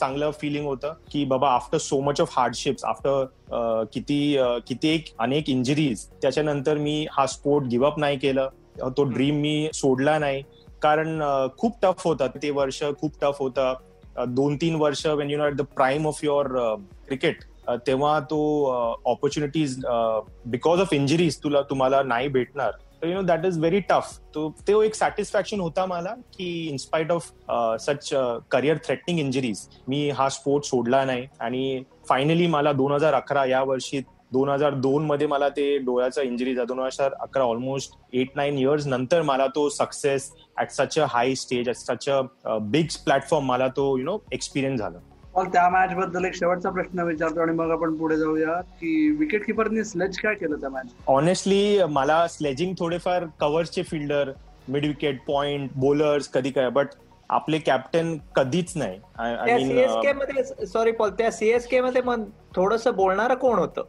चांगलं 0.00 0.30
फिलिंग 0.30 0.66
होतं 0.66 0.94
की 1.12 1.24
बाबा 1.24 1.48
after 1.48 1.78
so 1.78 2.00
much 2.00 2.20
of 2.20 2.38
hardships 2.38 2.84
after 2.84 3.24
किती 3.92 4.36
uh, 4.38 4.58
किती 4.66 4.88
एक 4.88 5.04
अनेक 5.18 5.50
इंजरीज 5.50 6.04
त्याच्यानंतर 6.22 6.78
मी 6.78 7.06
हा 7.12 7.26
स्पोर्ट 7.26 7.64
गिव्हअप 7.64 7.98
नाही 7.98 8.18
केलं. 8.18 8.48
तो 8.96 9.02
ड्रीम 9.04 9.36
मी 9.36 9.68
सोडला 9.74 10.18
नाही. 10.18 10.42
कारण 10.84 11.20
खूप 11.58 11.76
टफ 11.82 12.06
होतं. 12.06 12.26
ते 12.42 12.50
वर्ष 12.50 12.82
खूप 13.00 13.12
टफ 13.22 13.40
होतं. 13.40 13.74
दोन 14.34 14.56
तीन 14.60 14.74
वर्ष 14.76 15.06
when 15.06 15.30
you 15.30 15.38
know 15.38 15.44
at 15.44 15.54
the 15.56 15.62
prime 15.76 16.06
of 16.06 16.24
your 16.24 16.48
cricket 17.06 17.42
तेव्हा 17.86 18.18
तो 18.30 18.38
ऑपॉर्च्युनिटीज 19.06 19.76
बिकॉज 20.46 20.80
ऑफ 20.80 20.92
इंजरीज 20.92 21.38
तुला 21.42 21.60
तुम्हाला 21.70 22.02
नाही 22.02 22.28
भेटणार. 22.28 22.72
तर 23.02 23.08
you 23.08 23.14
know 23.14 23.22
that 23.22 23.44
is 23.46 23.58
very 23.58 23.80
tough 23.88 24.12
तो 24.34 24.48
ते 24.66 24.72
एक 24.86 24.94
सॅटिस्फॅक्शन 24.94 25.60
होता 25.60 25.86
मला 25.86 26.14
की 26.36 26.46
in spite 26.68 27.10
of 27.12 27.30
such 27.80 28.08
career 28.50 28.76
threatening 28.86 29.18
injuries 29.20 29.66
मी 29.88 30.08
हा 30.10 30.28
स्पोर्ट 30.28 30.64
सोडला 30.64 31.04
नाही. 31.04 31.26
आणि 31.40 31.82
फायनली 32.08 32.46
मला 32.46 32.72
दोन 32.72 32.92
हजार 32.92 33.14
अकरा 33.14 33.44
या 33.46 33.62
वर्षी 33.62 34.00
दोन 34.32 34.48
हजार 34.48 34.74
दोन 34.74 35.04
मध्ये 35.06 35.26
मला 35.26 35.48
ते 35.56 35.76
डोळ्याचा 35.78 36.22
इंजरी 36.22 36.54
दोन 36.56 36.78
हजार 36.78 37.12
अकरा 37.20 37.42
ऑलमोस्ट 37.44 37.92
एट 38.12 38.36
नाईन 38.36 38.58
इयर्स 38.58 38.86
नंतर 38.86 39.22
मला 39.22 39.46
तो 39.54 39.68
success 39.68 40.30
at 40.56 40.70
such 40.70 40.98
a 40.98 41.06
high 41.08 41.34
stage 41.34 41.68
at 41.68 41.76
such 41.76 42.08
a 42.08 42.20
big 42.62 42.86
platform 43.04 43.44
मला 43.46 43.68
तो 43.68 43.96
यु 43.98 44.04
नो 44.04 44.18
एक्सपिरियन्स 44.32 44.80
झाला. 44.80 44.98
पॉल 45.34 45.46
त्या 45.46 45.68
मॅच 45.68 45.94
बद्दल 45.94 46.24
एक 46.24 46.34
शेवटचा 46.34 46.70
प्रश्न 46.70 47.00
विचारतो 47.00 47.40
आणि 47.40 47.52
मग 47.52 47.70
आपण 47.70 47.94
पुढे 47.96 48.16
जाऊया 48.16 48.60
की 48.80 49.10
विकेट 49.18 49.44
किपरनी 49.46 49.84
स्लेज 49.84 50.18
काय 50.18 50.34
केलं 50.34 50.56
त्या 50.56 50.68
मॅच 50.70 50.86
ऑनेस्टली 51.06 51.84
मला 51.90 52.26
स्लेजिंग 52.28 52.74
थोडेफार 52.78 53.24
कव्हर्सचे 53.40 53.82
fielder 53.82 54.30
mid 54.68 54.84
wicket 54.86 55.20
point 55.26 55.70
bowlers 55.76 56.28
कधी 56.28 56.50
काय 56.50 56.68
बट 56.70 56.88
आपले 57.30 57.58
कॅप्टन 57.58 58.16
कधीच 58.36 58.72
नाही. 58.76 58.98
सीएसके 59.64 60.12
मध्ये 60.12 60.66
सॉरी 60.66 60.92
पॉल 60.92 61.10
त्या 61.10 61.30
सीएसके 61.30 61.80
मध्ये 61.80 62.02
मग 62.02 62.24
थोडस 62.56 62.88
बोलणारं 62.88 63.34
कोण 63.34 63.58
होतं? 63.58 63.82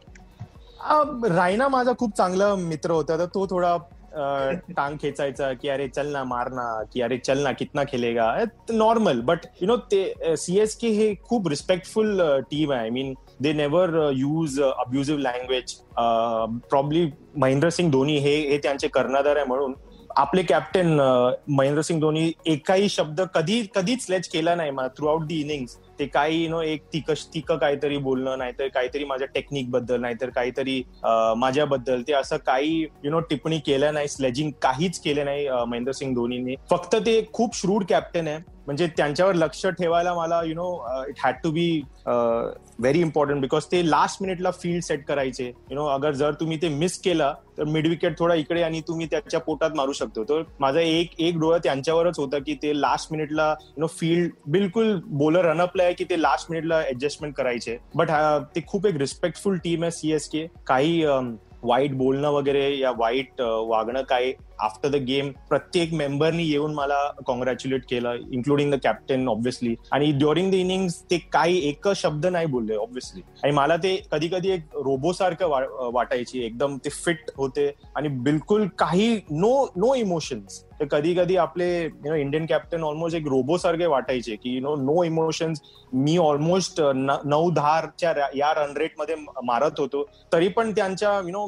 रायना 1.34 1.68
माझा 1.68 1.92
खूप 1.98 2.16
चांगला 2.16 2.54
मित्र 2.54 2.90
होता 2.90 3.18
तर 3.18 3.26
तो 3.26 3.46
थोडा 3.46 3.76
टांग 4.16 4.96
खेचायचा 5.00 5.52
की 5.52 5.68
अरे 5.68 5.88
चल 5.88 6.06
ना 6.12 6.22
मार 6.24 6.50
ना 6.52 6.64
की 6.92 7.00
अरे 7.02 7.18
चल 7.18 7.38
ना 7.38 7.52
कितना 7.52 7.84
खेलेगा. 7.84 8.26
नॉर्मल 8.70 9.20
बट 9.22 9.46
यु 9.62 9.66
नो 9.68 9.76
ते 9.92 10.36
सीएसके 10.36 10.88
हे 10.90 11.14
खूप 11.28 11.48
रिस्पेक्टफुल 11.48 12.20
टीम 12.50 12.72
आहे. 12.72 12.80
I 12.80 12.90
mean 12.90 13.14
they 13.42 13.52
never 13.52 13.98
use 14.16 14.60
abusive 14.60 15.22
language 15.22 15.74
probably 16.70 17.06
Mahendra 17.36 17.70
Singh 17.70 17.90
Dhoni 17.92 18.16
हे 18.18 18.36
हे 18.48 18.58
त्यांचे 18.58 18.88
कर्णधार 18.88 19.36
आहे 19.36 19.46
म्हणून. 19.46 19.74
आपले 20.16 20.42
कॅप्टन 20.42 20.98
महेंद्र 21.48 21.82
सिंग 21.82 22.00
धोनी 22.00 22.30
एकाही 22.46 22.88
शब्द 22.88 23.20
कधी 23.34 23.60
कधीच 23.74 24.04
स्लेच 24.04 24.28
केला 24.28 24.54
नाही 24.54 24.70
थ्रू 24.96 25.06
आउट 25.06 25.26
दी 25.26 25.40
इनिंग्स 25.40 25.76
ते 25.98 26.06
काही 26.06 26.42
यु 26.44 26.50
नो 26.50 26.62
एक 26.62 26.82
तिक 26.92 27.10
तिक 27.34 27.52
काहीतरी 27.52 27.96
बोलणं 27.96 28.38
नाहीतर 28.38 28.68
काहीतरी 28.68 29.04
माझ्या 29.04 29.26
टेक्निकबद्दल 29.26 30.00
नाहीतर 30.00 30.30
काहीतरी 30.30 30.82
माझ्याबद्दल 31.36 32.02
ते 32.02 32.12
असं 32.12 32.36
काही 32.36 32.86
यु 33.04 33.10
नो 33.10 33.20
टिप्पणी 33.20 33.58
केलं 33.58 33.94
नाही 33.94 34.08
स्लेजिंग 34.08 34.50
काहीच 34.62 34.98
केलं 34.98 35.24
नाही 35.24 35.48
महेंद्रसिंग 35.48 35.70
महेंद्र 35.70 35.92
सिंग 35.92 36.14
धोनीने. 36.14 36.54
फक्त 36.70 36.96
ते 37.06 37.20
खूप 37.32 37.56
श्रूड 37.56 37.84
कॅप्टन 37.88 38.28
आहे. 38.28 38.55
म्हणजे 38.66 38.86
त्यांच्यावर 38.96 39.34
लक्ष 39.34 39.66
ठेवायला 39.78 40.14
मला 40.14 40.42
you 40.44 40.54
know 40.54 40.70
it 41.08 41.14
had 41.24 41.34
to 41.42 41.50
be 41.50 41.68
very 42.06 43.00
important 43.00 43.40
because 43.40 43.64
ते 43.72 43.80
लास्ट 43.90 44.22
मिनिटला 44.22 44.50
फील्ड 44.50 44.82
सेट 44.82 45.04
करायचे. 45.06 45.44
यु 45.46 45.74
नो 45.74 45.86
अगर 45.86 46.12
जर 46.14 46.34
तुम्ही 46.40 46.56
ते 46.62 46.68
मिस 46.68 46.98
केला 47.02 47.32
तर 47.58 47.64
मिड 47.64 47.86
विकेट 47.88 48.18
थोडा 48.18 48.34
इकडे 48.34 48.62
आणि 48.62 48.80
तुम्ही 48.88 49.06
त्याच्या 49.10 49.40
पोटात 49.40 49.76
मारू 49.76 49.92
शकतो. 49.92 50.24
तर 50.24 50.42
माझा 50.60 50.80
एक 50.80 51.14
एक 51.18 51.38
डोळा 51.40 51.58
त्यांच्यावरच 51.64 52.18
होता 52.18 52.38
की 52.38 52.54
ते 52.62 52.80
लास्ट 52.80 53.12
मिनिटला 53.12 53.48
यु 53.60 53.80
नो 53.80 53.86
फील्ड 53.98 54.32
बिलकुल 54.50 54.98
बोलर 55.04 55.44
रनअपला 55.44 55.82
आहे 55.82 55.94
की 55.94 56.04
ते 56.10 56.20
लास्ट 56.22 56.50
मिनिटला 56.50 56.80
ऍडजस्टमेंट 56.90 57.34
करायचे. 57.34 57.78
बट 57.94 58.10
uh, 58.10 58.42
ते 58.54 58.60
खूप 58.66 58.86
एक 58.86 58.96
रिस्पेक्टफुल 58.96 59.58
टीम 59.64 59.82
आहे 59.82 59.90
सीएसके 59.90 60.46
काही 60.66 61.04
um, 61.06 61.34
वाईट 61.62 61.94
बोलणं 61.96 62.30
वगैरे 62.30 62.78
या 62.78 62.90
वाईट 62.98 63.40
uh, 63.40 63.68
वागणं 63.68 64.02
काय 64.08 64.32
आफ्टर 64.60 64.88
द 64.88 64.94
गेम 64.94 65.30
प्रत्येक 65.48 65.92
मेंबरनी 65.94 66.44
येऊन 66.44 66.74
मला 66.74 67.00
कॉंग्रॅच्युलेट 67.26 67.84
केलं 67.90 68.14
इन्क्लुडिंग 68.32 68.72
द 68.72 68.78
कॅप्टन 68.82 69.28
ऑब्व्हियसली 69.28 69.74
आणि 69.92 70.10
ड्युरिंग 70.12 70.50
द 70.50 70.54
इनिंग 70.54 70.88
ते 71.10 71.18
काही 71.32 71.58
एक 71.68 71.88
शब्द 71.96 72.26
नाही 72.26 72.46
बोलले 72.46 72.76
ऑब्व्हियसली 72.76 73.22
आणि 73.44 73.52
मला 73.52 73.76
ते 73.76 73.96
कधी 74.12 74.28
कधी 74.28 74.50
एक 74.50 74.76
रोबो 74.84 75.12
सारखं 75.12 75.90
वाटायची. 75.92 76.44
एकदम 76.44 76.76
ते 76.76 76.90
फिट 76.90 77.30
होते. 77.36 77.70
आणि 77.96 78.08
बिलकुल 78.08 78.66
काही 78.78 79.14
नो 79.30 79.66
नो 79.76 79.94
इमोशन्स 79.94 80.62
तर 80.80 80.84
कधी 80.84 81.14
कधी 81.14 81.36
आपले 81.36 81.66
you 81.84 82.08
know 82.08 82.14
Indian 82.14 82.46
captain 82.46 82.82
almost 82.84 83.16
एक 83.16 83.26
रोबो 83.28 83.56
सारखे 83.58 83.86
वाटायचे 83.86 84.36
की 84.36 84.54
यु 84.54 84.60
नो 84.60 84.74
नो 84.76 85.02
इमोशन्स 85.04 85.60
मी 85.94 86.16
ऑलमोस्ट 86.18 86.80
uh, 86.80 86.92
नऊ 87.24 87.50
दहाच्या 87.50 88.12
या 88.36 88.52
रन 88.56 88.76
रेटमध्ये 88.76 89.14
मारत 89.44 89.78
होतो. 89.78 90.02
तरी 90.32 90.48
पण 90.48 90.72
त्यांच्या 90.72 91.12
you 91.24 91.30
know 91.30 91.46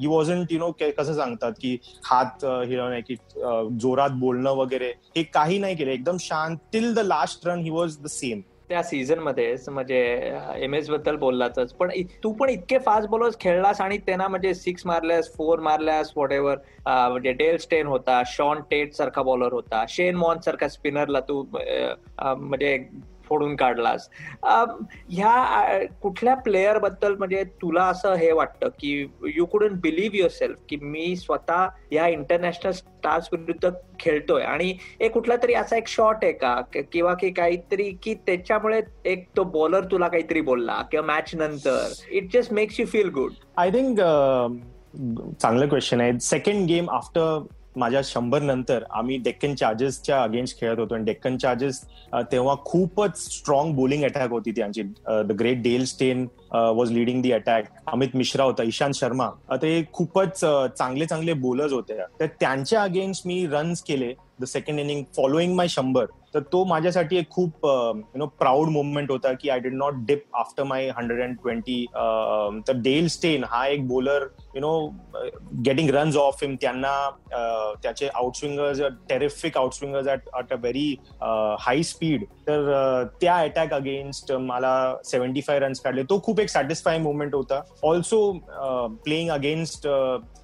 he 0.00 0.06
wasn't 0.06 0.52
you 0.52 0.58
know 0.58 0.70
कसं 0.98 1.14
सांगतात 1.14 1.52
की 1.52 1.76
हात 2.04 2.44
uh, 2.44 2.62
हिरवणे 2.66 3.00
की 3.00 3.14
uh, 3.14 3.68
जोरात 3.78 4.10
बोलणं 4.10 4.50
वगैरे 4.50 4.92
हे 5.16 5.22
काही 5.22 5.58
नाही 5.58 5.76
केलं. 5.76 5.90
एकदम 5.90 6.16
शांत 6.20 6.56
till 6.72 6.94
the 6.94 6.98
last 6.98 7.46
run 7.46 7.58
he 7.58 7.70
was 7.70 7.98
the 7.98 8.06
same 8.06 8.40
त्या 8.72 8.82
सीझन 8.82 9.18
मध्येच 9.18 9.68
म्हणजे 9.68 9.98
एम 10.56 10.74
एसबद्दल 10.74 11.16
बोललाच 11.16 11.72
पण 11.72 11.90
तू 12.24 12.32
पण 12.32 12.48
इतके 12.48 12.78
फास्ट 12.78 13.08
बॉलर्स 13.08 13.36
खेळलास 13.40 13.80
आणि 13.80 13.98
त्यांना 13.98 14.28
म्हणजे 14.28 14.54
सिक्स 14.54 14.86
मारल्यास 14.86 15.28
फोर 15.34 15.58
मारल्यास 15.58 16.12
वॉट 16.16 16.32
एव्हर 16.32 16.56
म्हणजे 16.86 17.32
डेल 17.32 17.56
स्टेन 17.56 17.86
होता 17.86 18.22
शॉन 18.26 18.60
टेट 18.70 18.94
सारखा 18.94 19.22
बॉलर 19.22 19.52
होता 19.52 19.84
शेन 19.88 20.16
मॉन 20.16 20.40
सारखा 20.40 20.68
स्पिनरला 20.68 21.20
तू 21.20 21.44
म्हणजे 22.20 22.76
फोडून 23.32 23.56
काढलास. 23.56 24.08
ह्या 24.44 25.86
कुठल्या 26.02 26.34
प्लेअरबद्दल 26.36 27.14
म्हणजे 27.14 27.42
तुला 27.62 27.84
असं 27.84 28.14
हे 28.14 28.32
वाटतं 28.32 28.68
की 28.80 28.92
you 29.36 29.44
couldn't 29.46 29.80
believe 29.82 30.16
your 30.16 30.30
self 30.30 30.58
की 30.68 30.76
मी 30.82 31.14
स्वतः 31.16 31.66
या 31.92 32.06
इंटरनॅशनल 32.08 32.72
स्टार्स 32.72 33.28
विरुद्ध 33.32 33.70
खेळतोय? 34.00 34.42
आणि 34.42 34.74
एक 35.00 35.12
कुठला 35.12 35.36
तरी 35.42 35.54
असा 35.54 35.76
एक 35.76 35.88
शॉट 35.88 36.24
आहे 36.24 36.32
का? 36.32 36.54
किंवा 36.92 37.14
की 37.14 37.30
काहीतरी 37.30 37.90
की 38.02 38.14
त्याच्यामुळे 38.26 38.80
एक 39.04 39.26
तो 39.36 39.44
बॉलर 39.44 39.84
तुला 39.90 40.08
काहीतरी 40.08 40.40
बोलला 40.40 40.80
किंवा 40.90 41.06
मॅच 41.06 41.34
नंतर? 41.34 41.92
It 42.10 42.32
just 42.32 42.52
makes 42.52 42.80
you 42.80 42.86
feel 42.86 43.10
good 43.10 43.32
I 43.56 43.70
think 43.70 44.00
चांगलं 45.42 45.68
क्वेश्चन 45.68 46.00
आहे. 46.00 46.18
सेकंड 46.20 46.66
गेम 46.68 46.90
आफ्टर 46.90 47.38
माझ्या 47.76 48.00
शंभर 48.04 48.42
नंतर 48.42 48.82
आम्ही 48.90 49.16
डेक्कन 49.16 49.54
चार्जेसच्या 49.54 50.22
अगेन्स्ट 50.22 50.60
खेळत 50.60 50.78
होतो. 50.78 50.94
आणि 50.94 51.04
डेक्कन 51.04 51.36
चार्जेस 51.36 51.80
तेव्हा 52.32 52.54
खूपच 52.64 53.18
स्ट्रॉंग 53.18 53.74
बोलिंग 53.74 54.04
अटॅक 54.04 54.30
होती 54.30 54.50
त्यांची. 54.50 54.82
The 54.82 55.32
great 55.40 55.62
Dale 55.62 55.84
Steyn 55.84 56.26
was 56.54 56.92
leading 56.92 57.22
the 57.22 57.32
attack 57.32 57.68
Amit 57.92 58.16
Mishra 58.16 58.44
होता 58.44 58.62
इशांत 58.62 58.94
शर्मा. 58.94 59.28
ते 59.52 59.82
खूपच 59.92 60.40
चांगले 60.40 61.06
चांगले 61.06 61.32
बॉलर्स 61.32 61.72
होते. 61.72 61.98
तर 62.20 62.26
त्यांच्या 62.40 62.82
अगेन्स्ट 62.82 63.26
मी 63.26 63.44
रन्स 63.52 63.82
केले 63.82 64.12
the 64.40 64.44
second 64.44 64.80
innings 64.80 65.04
following 65.16 65.54
my 65.56 65.68
शंभर. 65.68 66.06
तर 66.34 66.40
तो 66.52 66.64
माझ्यासाठी 66.64 67.16
एक 67.16 67.28
खूप 67.30 67.66
यु 67.66 68.18
नो 68.18 68.26
प्राऊड 68.38 68.68
मुवमेंट 68.68 69.10
होता 69.10 69.32
की 69.40 69.48
I 69.50 69.58
did 69.60 69.74
not 69.74 69.94
dip 70.06 70.22
after 70.36 70.64
my 70.64 70.88
hundred 70.98 71.20
and 71.22 71.36
twenty 71.42 71.84
तर 72.68 72.78
डेल 72.82 73.08
स्टेन 73.14 73.44
हा 73.48 73.66
एक 73.66 73.86
bowler 73.88 74.26
you 74.54 74.60
know 74.60 74.72
getting 75.64 75.90
runs 75.94 76.16
off 76.16 76.42
him 76.42 76.54
त्यांना 76.60 76.94
त्याचे 77.82 78.08
आउटस्विंगर्स 78.14 78.80
टेरिफिक 79.08 79.56
आउटस्विंगर्स 79.58 80.08
ॲट 80.08 80.28
अट 80.34 80.52
अ 80.52 80.56
व्हेरी 80.56 80.96
हाय 81.60 81.82
स्पीड 81.82 82.24
तर 82.46 83.04
त्या 83.20 83.36
अटॅक 83.38 83.72
अगेन्स्ट 83.74 84.32
मला 84.32 84.72
सेव्हन्टी 85.04 85.40
फाय 85.46 85.58
रन्स 85.60 85.80
काढले. 85.80 86.02
तो 86.02 86.20
खूप 86.24 86.40
एक 86.40 86.48
सॅटिस्फाईंग 86.48 87.02
मुवमेंट 87.02 87.34
होता. 87.34 87.60
ऑल्सो 87.84 88.32
प्लेईंग 89.04 89.30
अगेन्स्ट 89.30 89.86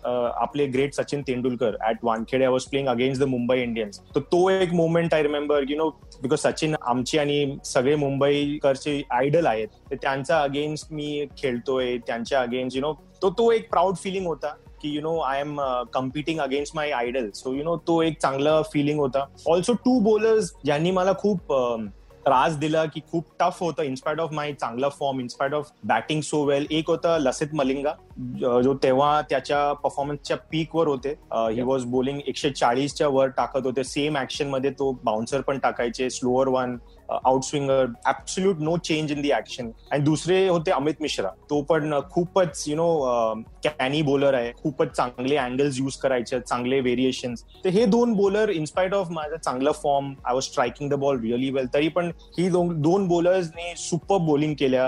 आपले 0.04 0.66
great 0.66 0.94
Sachin 0.94 1.22
Tendulkar 1.26 1.76
at 1.88 2.04
Wankhede. 2.04 2.44
I 2.44 2.50
was 2.50 2.64
playing 2.64 2.88
against 2.88 3.22
the 3.22 3.26
Mumbai 3.28 3.60
Indians 3.62 4.00
तर 4.14 4.20
तो 4.32 4.48
एक 4.50 4.72
moment 4.74 5.14
I 5.14 5.22
remember 5.22 5.64
you 5.70 5.76
know 5.76 5.88
because 6.22 6.38
Sachin 6.38 6.74
आमची 6.82 7.18
आणि 7.18 7.56
सगळे 7.64 7.94
मुंबईकरचे 7.96 9.00
आयडल 9.10 9.46
आहेत. 9.46 9.68
तर 9.90 9.96
त्यांचा 10.02 10.42
अगेन्स्ट 10.42 10.92
मी 10.92 11.26
खेळतोय. 11.38 11.96
त्यांच्या 12.06 12.40
अगेन्स्ट 12.40 12.76
यु 12.76 12.82
नो 12.82 12.92
तो 13.22 13.30
तो 13.38 13.50
एक 13.52 13.70
प्राऊड 13.70 13.96
फिलिंग 13.96 14.26
होता. 14.26 14.54
की 14.82 14.94
you 14.96 15.02
know 15.02 15.18
I 15.20 15.40
am 15.40 15.56
competing 15.94 16.40
against 16.40 16.76
my 16.76 16.90
idol 16.90 17.30
so 17.34 17.54
you 17.54 17.64
know 17.64 17.76
तो 17.76 18.02
एक 18.02 18.20
चांगला 18.22 18.60
फिलिंग 18.62 18.98
होता. 19.00 19.24
ऑल्सो 19.48 19.72
टू 19.72 20.00
बॉलर्स 20.00 20.52
ज्यांनी 20.64 20.90
मला 20.90 21.12
खूप 21.12 21.52
अं, 21.52 21.86
त्रास 22.26 22.52
दिला 22.52 22.84
की 22.84 23.00
खूप 23.10 23.24
टफ 23.40 23.58
होतं 23.60 23.82
इन्स्पायर्ड 23.82 24.20
ऑफ 24.20 24.32
माय 24.32 24.52
चांगला 24.52 24.88
form 24.88 25.20
inspired 25.20 25.54
of 25.54 25.70
batting 25.84 26.20
so 26.20 26.42
well 26.44 26.66
एक 26.70 26.88
होता 26.88 27.16
लसित 27.18 27.54
मलिंगा 27.54 27.92
ज- 28.18 28.60
जो 28.64 28.74
तेव्हा 28.82 29.20
त्याच्या 29.22 29.72
परफॉर्मन्सच्या 29.72 30.36
पीकवर 30.50 30.86
होते. 30.88 31.14
ही 31.32 31.62
वॉज 31.62 31.84
बॉलिंग 31.84 32.20
एकशे 32.26 32.50
चाळीसच्या 32.50 33.08
वर 33.08 33.26
टाकत 33.26 33.60
होते. 33.64 33.84
सेम 33.84 34.18
ऍक्शनमध्ये 34.18 34.70
तो 34.70 34.92
बाउन्सर 35.04 35.40
पण 35.40 35.58
टाकायचे 35.58 36.10
slower 36.10 36.48
one 36.48 36.76
outswinger 37.10 37.84
absolute 38.08 38.60
no 38.60 38.76
change 38.84 39.12
in 39.12 39.20
the 39.22 39.30
action 39.32 39.70
आणि 39.92 40.02
दुसरे 40.04 40.46
होते 40.48 40.70
अमित 40.70 41.02
मिश्रा 41.02 41.28
तो 41.50 41.60
पण 41.62 41.98
खूपच 42.10 42.64
यु 42.68 42.76
नो 42.76 42.88
कॅनी 43.64 44.02
बॉलर 44.02 44.34
आहे 44.34 44.52
खूपच 44.62 44.96
चांगले 44.96 45.36
अँगल्स 45.36 45.80
युज 45.80 45.96
करायचे 45.96 46.40
चांगले 46.40 46.80
व्हेरिएशन 46.80 47.34
तर 47.64 47.70
हे 47.70 47.84
दोन 47.86 48.14
बॉलर 48.16 48.50
इन्स्पाइट 48.50 48.94
ऑफ 48.94 49.10
माझा 49.10 49.36
चांगला 49.36 49.72
form 49.82 50.12
I 50.26 50.34
was 50.34 50.42
striking 50.44 50.90
the 50.90 50.94
ball 51.00 51.20
really 51.20 51.50
well 51.50 51.66
तरी 51.74 51.88
पण 51.88 52.10
ही 52.38 52.48
दोन 52.50 52.80
दोन 52.82 53.08
बॉलर्सने 53.08 53.74
सुपर 53.78 54.18
बॉलिंग 54.26 54.54
केल्या 54.58 54.84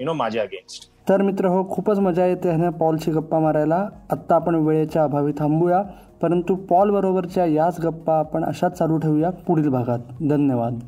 यु 0.00 0.06
नो 0.06 0.12
माझ्या 0.14 0.42
अगेन्स्ट 0.42 0.88
तर 1.08 1.22
मित्र 1.22 1.46
हो 1.46 1.62
खूपच 1.70 1.98
मजा 1.98 2.26
येते 2.26 2.50
ह्या 2.50 2.70
पॉलशी 2.70 3.10
गप्पा 3.10 3.38
मारायला. 3.38 3.76
आत्ता 4.12 4.34
आपण 4.34 4.54
वेळेच्या 4.54 5.02
अभावी 5.04 5.32
थांबूया. 5.38 5.82
परंतु 6.22 6.54
पॉल 6.70 6.90
बरोबरच्या 6.90 7.44
याच 7.46 7.80
गप्पा 7.80 8.18
आपण 8.18 8.44
अशाच 8.44 8.78
चालू 8.78 8.98
ठेवूया 8.98 9.30
पुढील 9.46 9.68
भागात. 9.68 9.98
धन्यवाद. 10.30 10.78